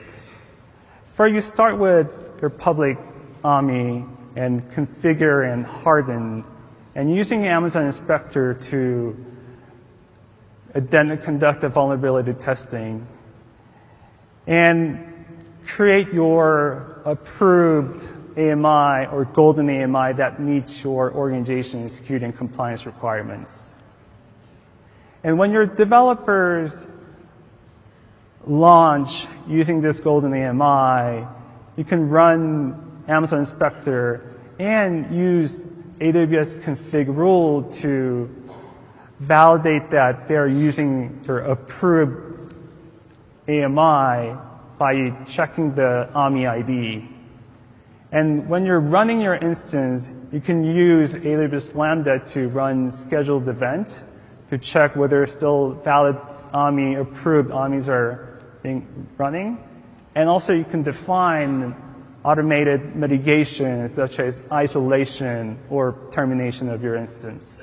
[1.14, 2.98] First, you start with your public
[3.44, 4.04] AMI
[4.36, 6.44] and configure and harden,
[6.96, 9.26] and using Amazon Inspector to
[10.74, 13.06] then conduct the vulnerability testing
[14.48, 15.28] and
[15.68, 23.76] create your approved AMI or golden AMI that meets your organization security and compliance requirements.
[25.24, 26.88] And when your developers
[28.46, 31.26] launch using this golden AMI,
[31.76, 35.66] you can run Amazon Inspector and use
[36.00, 38.30] AWS config rule to
[39.20, 42.54] validate that they're using your approved
[43.48, 44.38] AMI
[44.78, 47.08] by checking the AMI ID.
[48.12, 54.04] And when you're running your instance, you can use AWS Lambda to run scheduled event
[54.50, 56.18] to check whether still valid
[56.54, 58.33] AMI approved AMIs are
[58.64, 59.64] being running.
[60.16, 61.76] And also you can define
[62.24, 67.60] automated mitigation such as isolation or termination of your instance.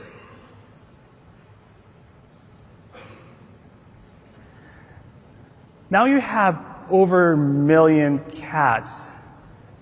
[5.88, 9.11] Now you have over a million cats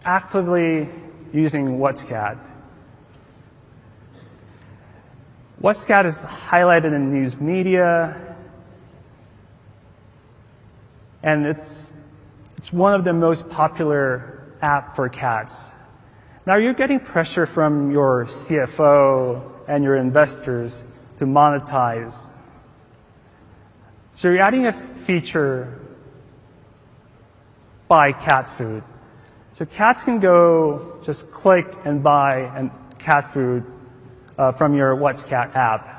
[0.04, 0.88] actively
[1.32, 2.38] using WhatsCat.
[5.60, 8.27] WhatsCat is highlighted in news media,
[11.22, 12.00] and it's,
[12.56, 15.70] it's one of the most popular app for cats.
[16.46, 22.28] Now you're getting pressure from your CFO and your investors to monetize.
[24.12, 25.78] So you're adding a feature
[27.86, 28.82] buy cat food.
[29.52, 33.64] So cats can go just click and buy and cat food
[34.36, 35.94] uh, from your WhatsCat app.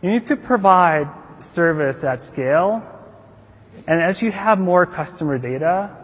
[0.00, 1.08] You need to provide
[1.44, 2.86] service at scale.
[3.86, 5.96] And as you have more customer data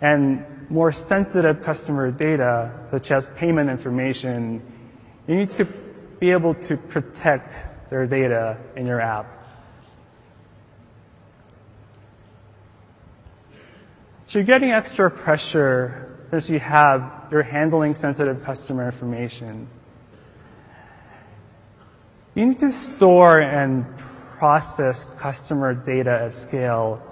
[0.00, 4.62] and more sensitive customer data, such as payment information,
[5.26, 5.64] you need to
[6.18, 7.54] be able to protect
[7.90, 9.26] their data in your app.
[14.24, 19.68] So you're getting extra pressure as you have, you're handling sensitive customer information.
[22.34, 23.86] You need to store and
[24.44, 27.02] process customer data at scale.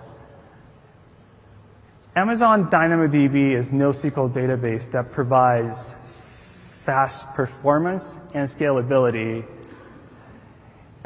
[2.14, 5.94] Amazon DynamoDB is NoSQL database that provides
[6.84, 9.46] fast performance and scalability.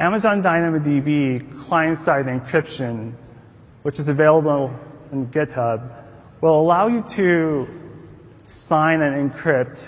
[0.01, 3.13] Amazon DynamoDB client-side encryption,
[3.83, 4.77] which is available
[5.13, 5.89] in GitHub,
[6.41, 7.65] will allow you to
[8.43, 9.87] sign and encrypt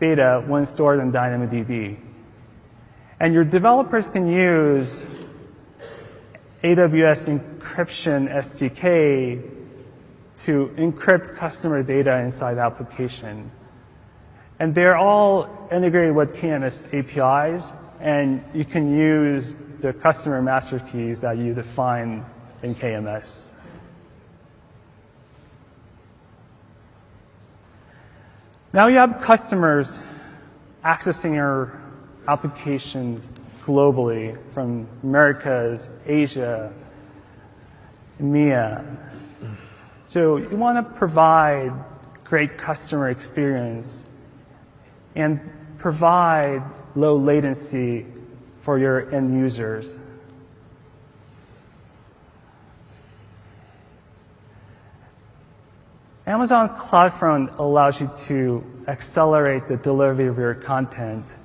[0.00, 1.98] data when stored in DynamoDB.
[3.20, 5.04] And your developers can use
[6.62, 9.50] AWS encryption SDK
[10.38, 13.50] to encrypt customer data inside the application.
[14.60, 21.20] And they're all integrated with KMS APIs, and you can use the customer master keys
[21.22, 22.24] that you define
[22.62, 23.54] in KMS.
[28.72, 30.00] Now you have customers
[30.84, 31.78] accessing your
[32.26, 33.28] applications
[33.64, 36.72] globally from Americas, Asia,
[38.20, 38.96] EMEA.
[40.04, 41.72] So you want to provide
[42.24, 44.06] great customer experience
[45.14, 45.40] and
[45.78, 46.62] provide
[46.94, 48.06] low latency
[48.58, 49.98] for your end users.
[56.26, 61.36] Amazon CloudFront allows you to accelerate the delivery of your content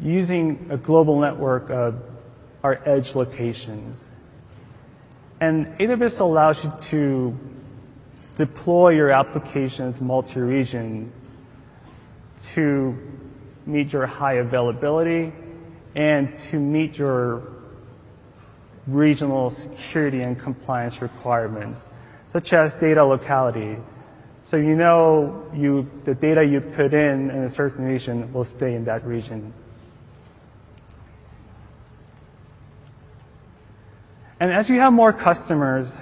[0.00, 2.02] using a global network of
[2.62, 4.08] our edge locations.
[5.40, 7.38] And AWS allows you to
[8.36, 11.12] deploy your applications multi-region
[12.42, 12.96] to
[13.66, 15.32] meet your high availability
[15.94, 17.42] and to meet your
[18.86, 21.90] regional security and compliance requirements
[22.28, 23.76] such as data locality.
[24.42, 28.74] So you know you, the data you put in in a certain region will stay
[28.74, 29.52] in that region.
[34.40, 36.00] And as you have more customers,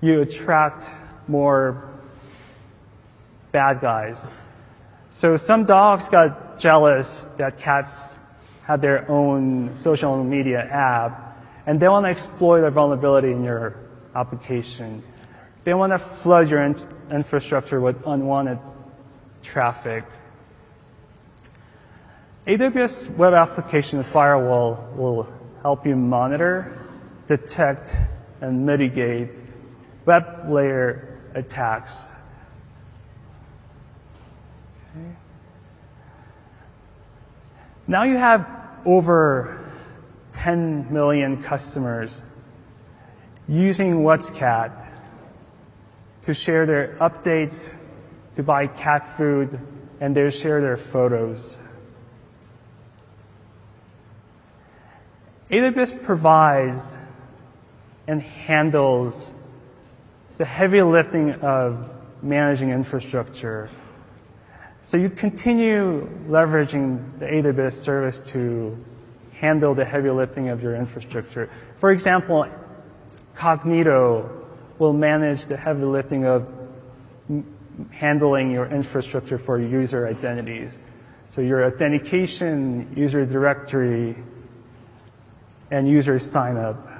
[0.00, 0.90] you attract
[1.28, 1.90] more
[3.52, 4.28] bad guys.
[5.10, 8.18] So some dogs got jealous that cats
[8.64, 13.76] had their own social media app, and they want to exploit a vulnerability in your
[14.14, 15.02] application.
[15.64, 16.76] They want to flood your in-
[17.10, 18.58] infrastructure with unwanted
[19.42, 20.04] traffic.
[22.46, 25.28] AWS Web Application Firewall will
[25.62, 26.72] help you monitor,
[27.30, 27.96] detect,
[28.40, 29.30] and mitigate
[30.04, 32.10] web layer attacks.
[34.90, 35.06] Okay.
[37.86, 38.50] Now you have
[38.84, 39.64] over
[40.32, 42.24] 10 million customers
[43.46, 44.88] using WhatsCat
[46.22, 47.76] to share their updates,
[48.34, 49.56] to buy cat food,
[50.00, 51.56] and they share their photos.
[55.48, 56.96] AWS provides
[58.10, 59.32] and handles
[60.36, 61.88] the heavy lifting of
[62.24, 63.70] managing infrastructure.
[64.82, 68.76] So you continue leveraging the AWS service to
[69.34, 71.48] handle the heavy lifting of your infrastructure.
[71.76, 72.48] For example,
[73.36, 74.28] Cognito
[74.80, 76.52] will manage the heavy lifting of
[77.92, 80.78] handling your infrastructure for user identities.
[81.28, 84.16] So your authentication, user directory,
[85.70, 86.99] and user sign up.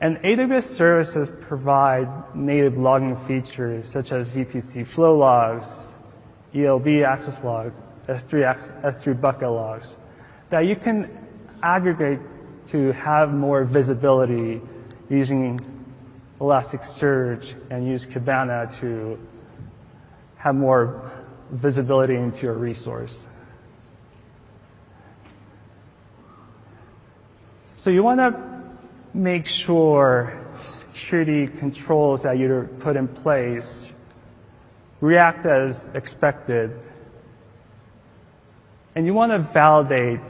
[0.00, 5.96] And AWS services provide native logging features such as VPC flow logs,
[6.54, 7.72] ELB access log,
[8.06, 9.96] S3, S3 bucket logs
[10.50, 11.10] that you can
[11.62, 12.20] aggregate
[12.66, 14.60] to have more visibility
[15.08, 15.60] using
[16.40, 19.18] Elasticsearch and use Kibana to
[20.36, 21.10] have more
[21.50, 23.28] visibility into your resource.
[27.76, 28.55] So you want to
[29.16, 33.92] make sure security controls that you put in place
[35.00, 36.70] react as expected.
[38.94, 40.20] And you want to validate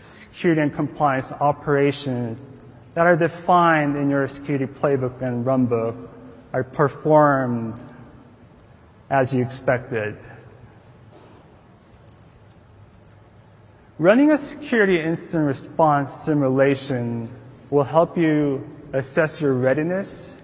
[0.00, 2.40] security and compliance operations
[2.94, 6.08] that are defined in your security playbook and runbook
[6.52, 7.78] are performed
[9.10, 10.16] as you expected.
[13.98, 17.28] Running a security incident response simulation
[17.72, 18.62] will help you
[18.92, 20.36] assess your readiness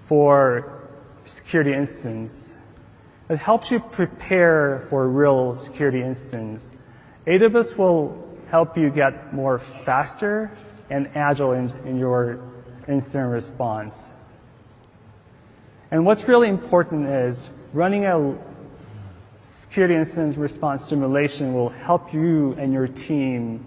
[0.00, 0.88] for
[1.24, 2.56] security incidents.
[3.28, 6.74] It helps you prepare for real security incidents.
[7.28, 10.50] AWS will help you get more faster
[10.90, 12.40] and agile in, in your
[12.88, 14.12] incident response.
[15.92, 18.36] And what's really important is running a
[19.42, 23.64] security incident response simulation will help you and your team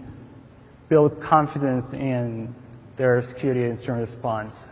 [0.90, 2.54] build confidence in
[2.96, 4.70] their security incident response.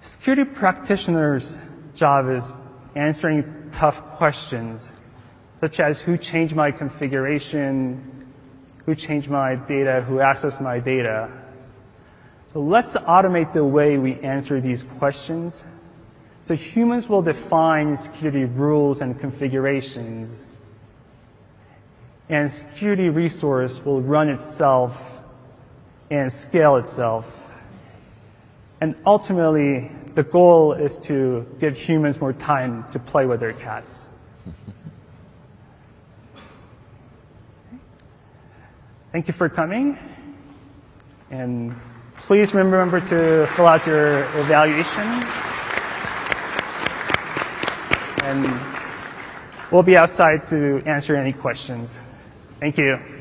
[0.00, 1.58] Security practitioners'
[1.94, 2.56] job is
[2.94, 4.92] answering tough questions,
[5.60, 8.26] such as who changed my configuration,
[8.84, 11.30] who changed my data, who accessed my data.
[12.52, 15.64] So let's automate the way we answer these questions.
[16.44, 20.36] So humans will define security rules and configurations,
[22.28, 25.20] and security resource will run itself
[26.10, 27.40] and scale itself.
[28.80, 34.08] And ultimately, the goal is to give humans more time to play with their cats.
[39.12, 39.98] Thank you for coming.
[41.30, 41.74] And
[42.16, 45.02] Please remember to fill out your evaluation.
[48.22, 48.60] And
[49.70, 52.00] we'll be outside to answer any questions.
[52.64, 53.13] Thank you.